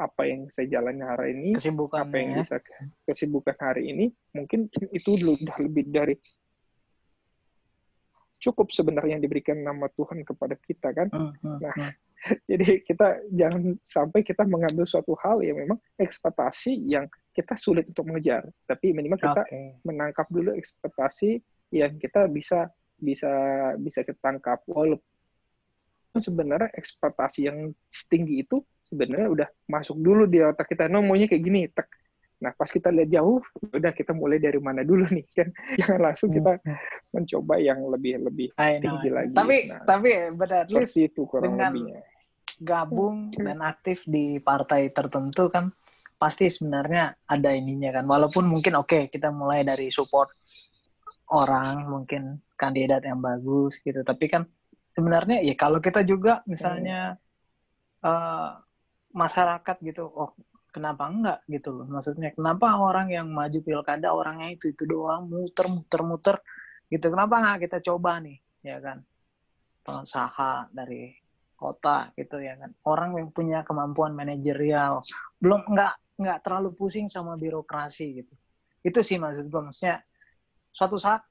[0.00, 2.36] apa yang saya jalani hari ini Kesibukan apa yang ya.
[2.40, 2.56] bisa
[3.04, 4.06] kesibukan hari ini.
[4.32, 6.16] Mungkin itu udah lebih dari
[8.40, 11.08] cukup sebenarnya yang diberikan nama Tuhan kepada kita kan?
[11.12, 11.74] Hmm, hmm, Nah,
[12.50, 18.10] jadi kita jangan sampai kita mengambil suatu hal yang memang ekspektasi yang kita sulit untuk
[18.10, 19.80] mengejar tapi minimal kita Oke.
[19.86, 21.38] menangkap dulu ekspektasi
[21.70, 22.66] yang kita bisa
[23.00, 23.32] bisa
[23.80, 24.60] bisa kita tangkap.
[24.68, 25.00] Walaupun
[26.20, 30.86] sebenarnya ekspektasi yang setinggi itu sebenarnya udah masuk dulu di otak kita.
[30.90, 31.66] No maunya kayak gini.
[31.72, 31.88] Tek
[32.40, 35.48] nah pas kita lihat jauh udah kita mulai dari mana dulu nih kan?
[35.80, 36.76] Jangan langsung kita Hmm,
[37.12, 39.30] mencoba yang lebih lebih tinggi lagi.
[39.30, 42.00] Tapi Nah, tapi but at least itu kurang dengan- lebihnya.
[42.58, 43.44] gabung Hmm.
[43.46, 45.72] dan aktif di partai tertentu kan
[46.16, 48.04] pasti sebenarnya ada ininya kan.
[48.04, 50.32] Walaupun mungkin oke kita mulai dari support
[51.30, 52.22] orang mungkin
[52.54, 54.00] kandidat yang bagus gitu.
[54.00, 54.44] Tapi kan
[54.90, 57.16] sebenarnya ya kalau kita juga misalnya
[58.00, 58.50] eh,
[59.12, 60.32] masyarakat gitu oh
[60.70, 61.86] kenapa enggak gitu loh.
[61.86, 66.36] Maksudnya kenapa orang yang maju pilkada orangnya itu itu doang muter muter muter
[66.88, 67.06] gitu.
[67.10, 69.02] Kenapa nggak kita coba nih ya kan?
[69.84, 71.14] Pengusaha dari
[71.58, 72.70] kota gitu ya kan?
[72.86, 75.04] Orang yang punya kemampuan manajerial.
[75.36, 78.34] Belum nggak nggak terlalu pusing sama birokrasi gitu.
[78.80, 80.00] Itu sih maksud gue maksudnya
[80.70, 81.26] suatu saat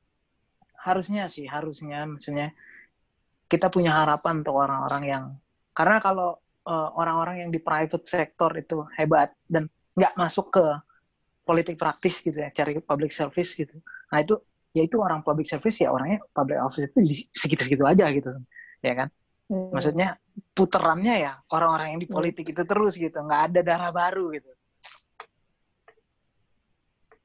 [0.79, 2.55] harusnya sih harusnya maksudnya
[3.49, 5.25] kita punya harapan untuk orang-orang yang
[5.75, 10.65] karena kalau eh, orang-orang yang di private sector itu hebat dan nggak masuk ke
[11.43, 13.73] politik praktis gitu ya cari public service gitu.
[14.13, 14.37] Nah itu
[14.75, 18.29] ya itu orang public service ya orangnya public office itu di segitu-segitu aja gitu
[18.85, 19.09] ya kan?
[19.49, 19.73] Hmm.
[19.73, 20.13] maksudnya
[20.53, 24.51] puterannya ya orang-orang yang di politik itu terus gitu nggak ada darah baru gitu.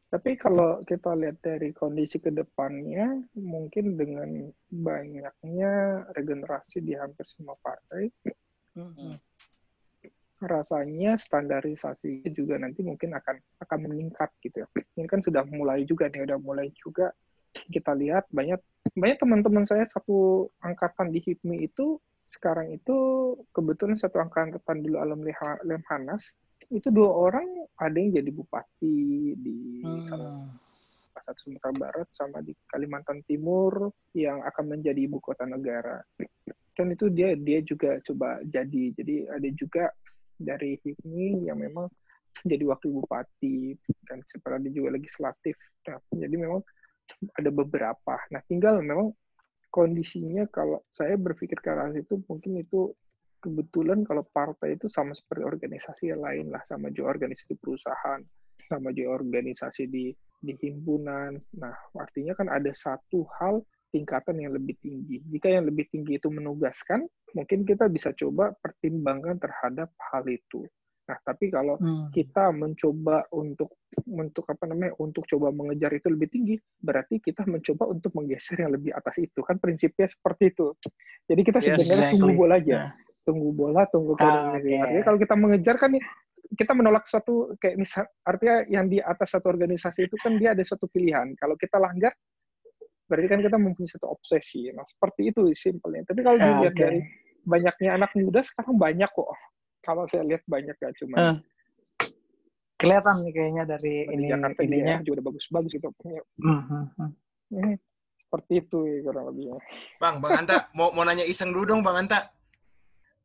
[0.08, 5.72] Tapi kalau kita lihat dari kondisi ke depannya, mungkin dengan banyaknya
[6.14, 8.14] regenerasi di hampir semua partai,
[8.74, 9.16] Hmm.
[10.44, 14.68] rasanya standarisasi juga nanti mungkin akan akan meningkat gitu ya.
[14.98, 17.14] Ini kan sudah mulai juga nih, udah mulai juga
[17.70, 18.58] kita lihat banyak
[18.92, 22.96] banyak teman-teman saya satu angkatan di HIPMI itu sekarang itu
[23.54, 26.34] kebetulan satu angkatan dulu alam Leha- Lemhanas
[26.68, 27.46] itu dua orang
[27.78, 28.96] ada yang jadi bupati
[29.38, 30.48] di Hmm.
[31.24, 35.98] Satu Sumatera Barat sama di Kalimantan Timur yang akan menjadi ibu kota negara.
[36.74, 38.92] Dan itu dia dia juga coba jadi.
[38.92, 39.88] Jadi ada juga
[40.36, 41.88] dari HIPMI yang memang
[42.44, 45.56] jadi wakil bupati dan seperti ada juga legislatif.
[45.86, 46.60] Nah, jadi memang
[47.38, 48.14] ada beberapa.
[48.34, 49.14] Nah, tinggal memang
[49.70, 52.94] kondisinya kalau saya berpikir ke arah itu mungkin itu
[53.42, 58.20] kebetulan kalau partai itu sama seperti organisasi yang lain lah, sama juga organisasi perusahaan,
[58.70, 60.08] sama juga organisasi di
[60.44, 61.40] di himpunan.
[61.56, 65.24] Nah, artinya kan ada satu hal tingkatan yang lebih tinggi.
[65.32, 70.66] Jika yang lebih tinggi itu menugaskan, mungkin kita bisa coba pertimbangkan terhadap hal itu.
[71.04, 72.08] Nah, tapi kalau Hmm.
[72.12, 73.76] kita mencoba untuk
[74.08, 78.74] untuk apa namanya untuk coba mengejar itu lebih tinggi berarti kita mencoba untuk menggeser yang
[78.74, 80.74] lebih atas itu kan prinsipnya seperti itu
[81.30, 82.14] jadi kita Yes, sebenarnya exactly.
[82.18, 82.90] tunggu bola aja Nah.
[83.24, 85.94] tunggu bola tunggu Ah, artinya kalau kita mengejar kan
[86.52, 90.60] kita menolak suatu kayak misal artinya yang di atas satu organisasi itu kan dia ada
[90.60, 92.12] suatu pilihan kalau kita langgar
[93.08, 96.80] berarti kan kita mempunyai satu obsesi nah seperti itu simpelnya tapi kalau Ah, dilihat oke.
[96.80, 97.00] dari
[97.44, 99.28] banyaknya anak muda sekarang banyak kok
[99.80, 101.36] kalau saya lihat banyak ya cuma Ah.
[102.74, 104.96] kelihatan nih kayaknya dari di ini Jakarta juga, ininya.
[105.00, 105.88] juga udah bagus-bagus itu.
[106.42, 106.62] Hmm,
[106.98, 107.10] hmm.
[107.72, 107.76] eh,
[108.18, 109.56] seperti itu ya, kurang lebihnya.
[110.02, 112.28] Bang, Bang Anta, mau mau nanya iseng dulu dong Bang Anta.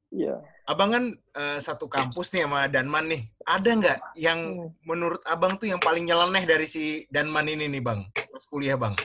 [0.10, 0.42] Iya.
[0.66, 3.22] Abang kan eh, satu kampus nih sama Danman nih.
[3.46, 4.70] Ada nggak yang Hmm.
[4.82, 8.00] menurut abang tuh yang paling nyeleneh dari si Danman ini nih bang?
[8.10, 8.98] Pas kuliah bang.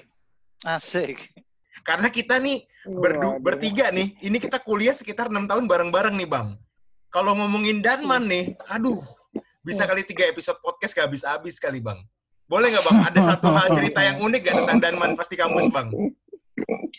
[0.63, 1.33] Asik.
[1.85, 3.45] Karena kita nih berdu- Waduh.
[3.45, 6.57] bertiga nih, ini kita kuliah sekitar enam tahun bareng-bareng nih bang.
[7.13, 9.05] Kalau ngomongin Danman nih, aduh,
[9.61, 12.01] bisa kali tiga episode podcast gak habis-habis kali bang.
[12.45, 12.99] Boleh nggak bang?
[13.09, 15.93] Ada satu hal cerita yang unik gak tentang Danman pas di kampus bang?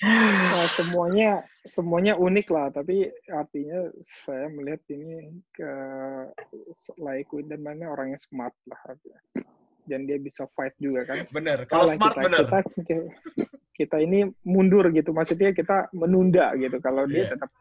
[0.05, 1.29] Nah, semuanya
[1.65, 5.71] semuanya unik lah, tapi artinya saya melihat ini ke
[7.01, 8.77] like dan mana orangnya smart lah.
[8.85, 9.19] artinya.
[9.85, 11.25] Dan dia bisa fight juga kan.
[11.29, 11.65] Bener.
[11.69, 12.45] Kalau smart kita, bener.
[12.45, 12.57] Kita,
[13.75, 16.77] kita ini mundur gitu, maksudnya kita menunda gitu.
[16.81, 17.37] Kalau dia Iya.
[17.37, 17.51] tetap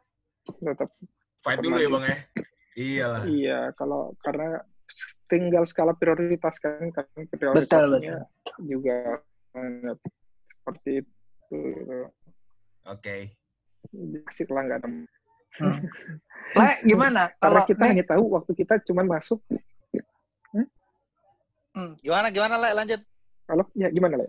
[0.61, 0.89] tetap
[1.45, 2.17] Fight dulu ya bang ya.
[2.75, 3.23] Iyalah.
[3.29, 3.61] iya.
[3.77, 4.65] Kalau karena
[5.29, 8.25] tinggal skala prioritas kan, kan prioritasnya
[8.61, 9.21] juga
[9.57, 9.93] eh,
[10.61, 11.14] seperti itu.
[11.55, 11.99] Gitu.
[12.85, 13.17] Oke.
[14.27, 14.89] Asik lah nggak ada
[15.55, 15.87] Hmm.
[16.59, 17.31] Le, gimana?
[17.39, 19.39] Karena Kalau kita Le, hanya tahu waktu kita cuma masuk.
[22.03, 22.99] Gimana gimana Le lanjut?
[23.47, 24.27] Kalau ya gimana lah?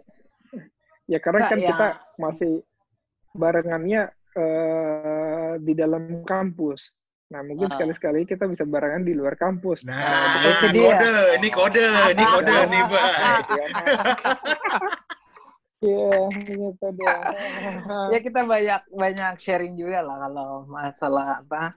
[1.05, 1.67] Ya karena Nggak, kan ya.
[1.73, 2.51] kita masih
[3.33, 4.01] barengannya
[4.37, 6.93] eh, di dalam kampus.
[7.33, 7.73] Nah mungkin Ah.
[7.73, 9.81] sekali-sekali kita bisa barengan di luar kampus.
[9.81, 9.97] Nah,
[10.45, 10.85] itu ini dia.
[10.93, 13.13] kode, ini kode, ini kode nih bang.
[15.83, 17.19] Iya, gitu deh.
[18.13, 21.73] ya kita banyak banyak sharing juga lah kalau masalah apa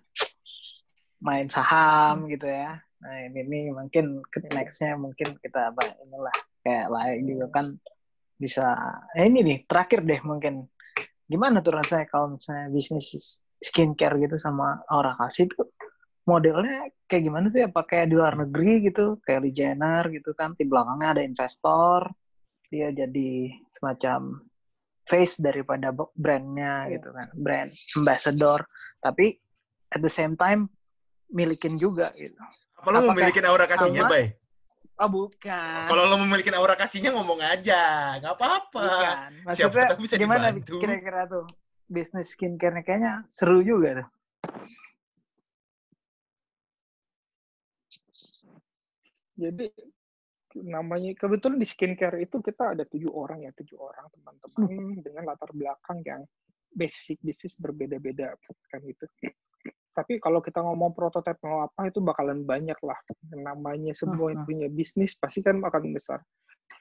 [1.18, 2.78] main saham gitu ya.
[3.02, 4.22] Nah ini nih mungkin
[4.54, 7.66] nextnya mungkin kita apa inilah kayak lain juga kan
[8.38, 8.74] bisa.
[9.18, 10.66] Eh, ini nih terakhir deh mungkin
[11.28, 15.74] gimana tuh rasanya kalau misalnya bisnis skincare gitu sama orang kasih tuh
[16.22, 17.66] modelnya kayak gimana sih?
[17.66, 20.54] Apa kayak di luar negeri gitu, kayak di Jenner gitu kan?
[20.54, 22.06] Di belakangnya ada investor,
[22.68, 23.30] dia jadi
[23.68, 24.44] semacam
[25.04, 27.00] face daripada brandnya Iya.
[27.00, 28.60] gitu kan, brand ambassador.
[29.00, 29.40] Tapi
[29.88, 30.68] at the same time
[31.28, 32.36] milikin juga gitu.
[32.76, 34.26] Apa lo memiliki aura kasihnya, sama- Bay?
[34.98, 35.86] Oh bukan.
[35.86, 38.82] Kalau lo memiliki aura kasihnya ngomong aja, nggak apa-apa.
[38.82, 39.30] bukan.
[39.54, 40.76] Siapa Maksudnya tahu bisa gimana dibantu.
[40.82, 41.46] kira-kira tuh
[41.88, 44.08] bisnis skincare-nya kayaknya seru juga tuh.
[49.38, 49.66] Jadi
[50.64, 54.70] namanya kebetulan di skincare itu kita ada tujuh orang ya tujuh orang teman-teman
[55.04, 56.22] dengan latar belakang yang
[56.72, 58.34] basic bisnis berbeda-beda
[58.70, 59.04] kan gitu.
[59.92, 62.94] Tapi kalau kita ngomong prototipe mau apa itu bakalan banyak lah.
[63.34, 64.46] Namanya semua yang Hmm, hmm.
[64.46, 66.22] punya bisnis pasti kan akan besar.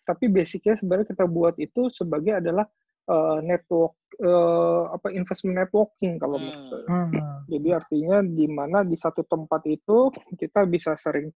[0.06, 2.70] Tapi basicnya sebenarnya kita buat itu sebagai adalah
[3.08, 6.46] eh, network eh, apa investment networking kalau Hmm.
[6.46, 6.88] menurut saya.
[6.92, 7.12] Hmm.
[7.48, 11.32] Jadi artinya di mana di satu tempat itu kita bisa sering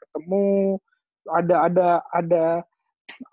[0.00, 0.78] ketemu,
[1.32, 2.44] ada ada ada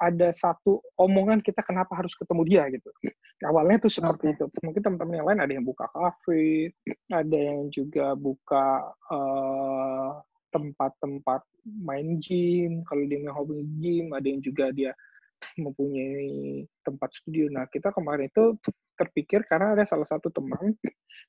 [0.01, 2.89] ada satu omongan kita kenapa harus ketemu dia gitu.
[3.45, 4.45] Awalnya tuh seperti itu.
[4.65, 6.73] Mungkin teman-teman yang lain ada yang buka kafe,
[7.13, 10.09] ada yang juga buka eh,
[10.49, 11.41] tempat-tempat
[11.85, 12.81] main gym.
[12.83, 14.91] Kalau dia nggak hobi gym, ada yang juga dia
[15.61, 17.45] mempunyai tempat studio.
[17.53, 18.57] Nah, kita kemarin itu
[18.97, 20.73] terpikir karena ada salah satu teman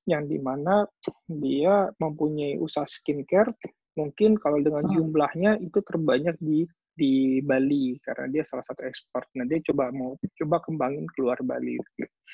[0.08, 0.88] yang di mana
[1.28, 3.52] dia mempunyai usaha skincare
[3.98, 4.94] mungkin kalau dengan Hmm.
[4.94, 6.62] jumlahnya itu terbanyak di
[6.98, 9.26] di Bali karena dia salah satu expert.
[9.38, 11.78] Nah dia coba mau coba kembangin keluar Bali.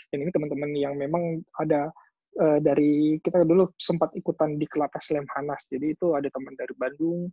[0.09, 1.92] Dan ini teman-teman yang memang ada
[2.40, 5.68] eh, dari kita dulu sempat ikutan di Kelatas Lemhanas.
[5.68, 7.29] Jadi itu ada teman dari Bandung,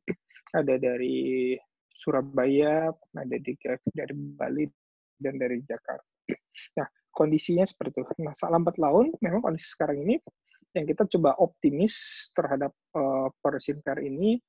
[0.60, 1.56] ada dari
[1.88, 3.52] Surabaya, ada di,
[3.96, 4.68] dari Bali
[5.16, 6.04] dan dari Jakarta.
[6.76, 8.12] Nah kondisinya seperti itu.
[8.24, 10.20] Nah lambat laun memang kondisi sekarang ini
[10.72, 14.40] yang kita coba optimis terhadap uh, Persinkar ini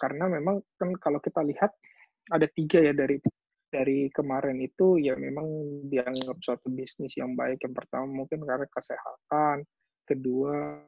[0.00, 1.72] karena memang kan kalau kita lihat
[2.32, 3.20] ada tiga ya dari
[3.68, 5.44] dari kemarin itu ya memang
[5.92, 7.60] dianggap suatu bisnis yang baik.
[7.60, 9.68] Yang pertama mungkin karena kesehatan,
[10.08, 10.80] kedua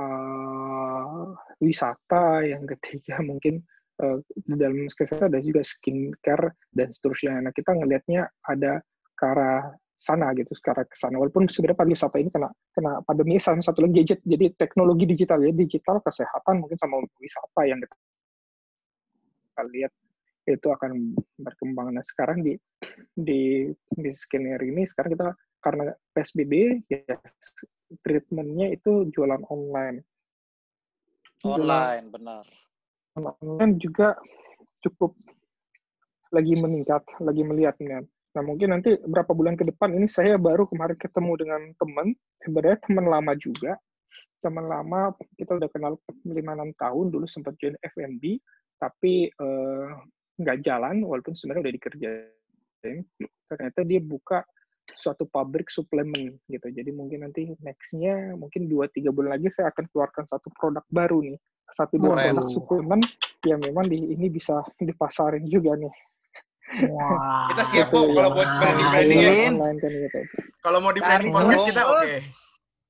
[0.00, 1.24] uh,
[1.60, 3.60] wisata, yang ketiga mungkin
[4.00, 7.36] uh, di dalam kesehatan ada juga skincare dan seterusnya.
[7.44, 8.80] Nah kita ngelihatnya ada
[9.12, 11.22] ke arah sana gitu, ke arah ke sana.
[11.22, 15.54] Walaupun sebenarnya pariwisata ini kena kena pandemi sama satu lagi gadget, jadi teknologi digital ya,
[15.54, 17.78] digital kesehatan mungkin sama wisata yang
[19.46, 19.92] kita lihat
[20.50, 21.94] itu akan berkembang.
[21.94, 22.58] Nah sekarang di
[23.14, 25.28] di di scanner ini sekarang kita
[25.62, 27.14] karena PSBB ya
[28.02, 30.02] treatmentnya itu jualan online.
[31.46, 32.46] Online, benar.
[33.14, 34.18] Online juga
[34.82, 35.14] cukup
[36.34, 38.04] lagi meningkat, lagi melihat kan.
[38.32, 42.06] Nah mungkin nanti berapa bulan ke depan ini saya baru kemarin ketemu dengan teman,
[42.40, 43.72] sebenarnya teman lama juga,
[44.40, 47.06] teman lama kita udah kenal 5-6 tahun.
[47.12, 48.40] Dulu sempat join FNB,
[48.80, 49.88] tapi eh,
[50.40, 52.98] nggak jalan walaupun sebenarnya udah dikerjain.
[53.52, 54.40] Ternyata dia buka
[54.96, 56.66] suatu pabrik suplemen gitu.
[56.72, 61.20] Jadi mungkin nanti nextnya mungkin dua tiga bulan lagi saya akan keluarkan satu produk baru
[61.20, 61.38] nih.
[61.68, 63.00] Satu dua produk suplemen
[63.44, 65.92] yang memang di, ini bisa dipasarin juga nih
[66.88, 67.46] Wah.
[67.48, 68.32] Kita siap, Gitu, kalau ya.
[68.32, 69.30] buat Nah, branding-branding ya.
[69.50, 70.18] Online kan gitu
[70.58, 72.16] Kalau mau di branding podcast kita oke.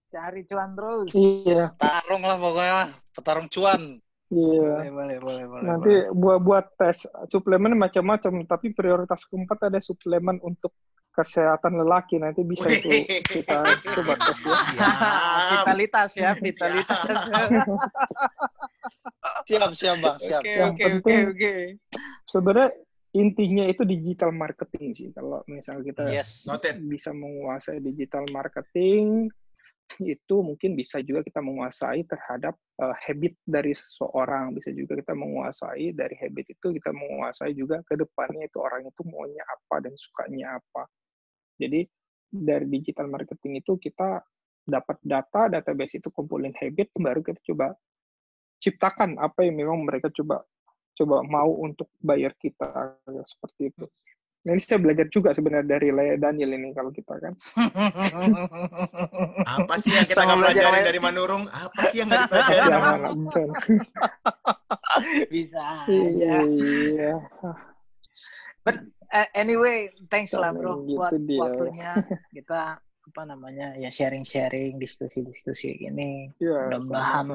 [0.08, 1.08] Cari cuan terus.
[1.12, 2.80] iya Tarung lah pokoknya,
[3.10, 3.80] petarung cuan.
[4.28, 5.62] iya Boleh, boleh, boleh, boleh.
[5.62, 10.72] nanti buat buat tes suplemen macam-macam tapi prioritas keempat ada suplemen untuk
[11.10, 12.88] kesehatan lelaki nanti bisa itu
[13.20, 13.60] kita
[13.92, 14.88] coba tes ya
[15.52, 17.20] vitalitas ya, vitalitas.
[19.42, 20.40] Siap, siap bang, siap.
[20.40, 20.70] Oke, siap.
[20.70, 21.52] oke, oke, oke.
[22.24, 22.68] sebenarnya
[23.12, 26.48] intinya itu digital marketing sih kalau misalnya kita Yes.
[26.80, 29.28] Bisa menguasai digital marketing
[30.00, 35.92] itu mungkin bisa juga kita menguasai terhadap uh, habit dari seseorang bisa juga kita menguasai
[35.92, 40.56] dari habit itu kita menguasai juga ke depannya itu orang itu maunya apa dan sukanya
[40.56, 40.88] apa
[41.60, 41.84] jadi
[42.32, 44.24] dari digital marketing itu kita
[44.64, 47.76] dapat data database itu kumpulin habit baru kita coba
[48.62, 50.40] ciptakan apa yang memang mereka coba
[51.02, 52.94] coba mau untuk bayar kita
[53.26, 53.90] seperti itu
[54.42, 57.30] Nah, ini saya belajar juga sebenarnya dari Lea Daniel ini kalau kita kan.
[59.62, 61.46] Apa sih yang kita nggak belajar pelajari dari Manurung?
[61.46, 62.66] Apa sih yang nggak dipelajari?
[63.22, 63.48] Bukan.
[65.30, 66.34] Bisa aja.
[66.42, 67.14] Iya.
[69.12, 71.38] Eh, anyway, thanks lah bro gitu buat dia.
[71.38, 71.90] waktunya
[72.34, 77.28] kita apa namanya ya sharing-sharing diskusi-diskusi gini Iya, Mudah-mudahan.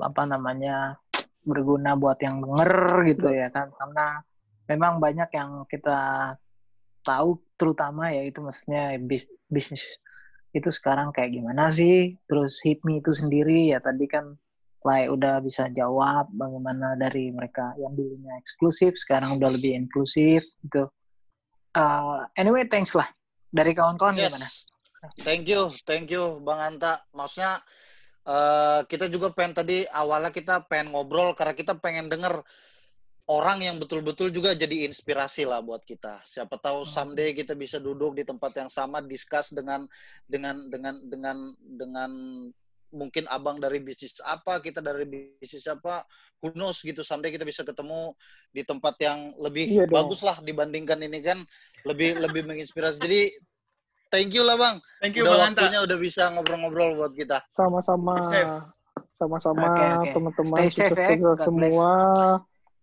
[0.00, 0.96] apa namanya
[1.44, 2.74] berguna buat yang denger
[3.14, 3.70] gitu ya kan.
[3.76, 4.20] Karena
[4.68, 6.32] memang banyak yang kita
[7.04, 10.00] tahu terutama ya itu maksudnya bis- bisnis
[10.56, 12.16] itu sekarang kayak gimana sih?
[12.26, 14.34] Terus HIPMI itu sendiri ya tadi kan
[14.84, 20.92] Lai udah bisa jawab bagaimana dari mereka yang dulunya eksklusif sekarang udah lebih inklusif gitu.
[21.72, 23.08] Uh, anyway thanks lah.
[23.48, 24.44] Dari kawan-kawan gimana?
[24.44, 24.68] Yes.
[25.24, 27.00] Thank you, thank you Bang Anta.
[27.16, 27.64] Maksudnya
[28.24, 32.40] eh, kita juga pengen tadi awalnya kita pengen ngobrol karena kita pengen denger
[33.24, 36.20] orang yang betul-betul juga jadi inspirasi lah buat kita.
[36.28, 39.88] Siapa tahu someday kita bisa duduk di tempat yang sama, discuss dengan
[40.28, 42.10] dengan dengan dengan dengan
[42.94, 45.02] mungkin abang dari bisnis apa, kita dari
[45.40, 46.04] bisnis apa,
[46.38, 47.00] who knows gitu.
[47.00, 48.12] Someday kita bisa ketemu
[48.52, 50.04] di tempat yang lebih Iya dong.
[50.04, 51.40] bagus lah dibandingkan ini kan
[51.88, 53.00] lebih lebih menginspirasi.
[53.02, 53.20] Jadi
[54.14, 54.76] thank you lah bang.
[55.02, 55.66] Thank you udah Bang Anta.
[55.66, 57.42] waktunya udah bisa ngobrol-ngobrol buat kita.
[57.50, 58.22] Sama-sama.
[59.14, 60.10] Sama-sama Oke, oke.
[60.14, 61.18] teman-teman safe kita ya.
[61.18, 61.42] bless.
[61.42, 61.90] semua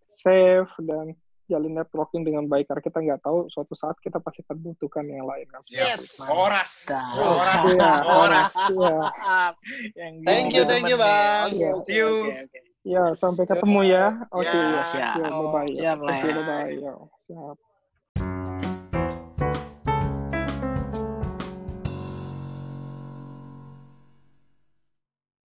[0.08, 1.06] safe dan
[1.44, 5.28] jalin networking dengan baik karena kita nggak tahu suatu saat kita pasti akan butuhkan yang
[5.28, 5.60] lain kan.
[5.68, 6.24] Yes.
[6.24, 6.88] Oras.
[6.88, 8.02] Mantap.
[8.08, 8.52] Oras.
[8.72, 9.54] Oras.
[10.00, 10.96] Yang Thank you, thank you.
[10.96, 11.52] Bang.
[11.84, 12.08] See you.
[12.24, 12.58] oke, oke.
[12.82, 14.06] Ya, sampai ketemu ya.
[14.32, 14.82] Oke, Ya, ya.
[14.88, 15.14] siap.
[15.14, 15.70] Ya, bye-bye.
[15.70, 16.18] Siap ya.
[16.24, 16.72] bye-bye.
[16.74, 16.92] Ya,
[17.28, 17.56] siap.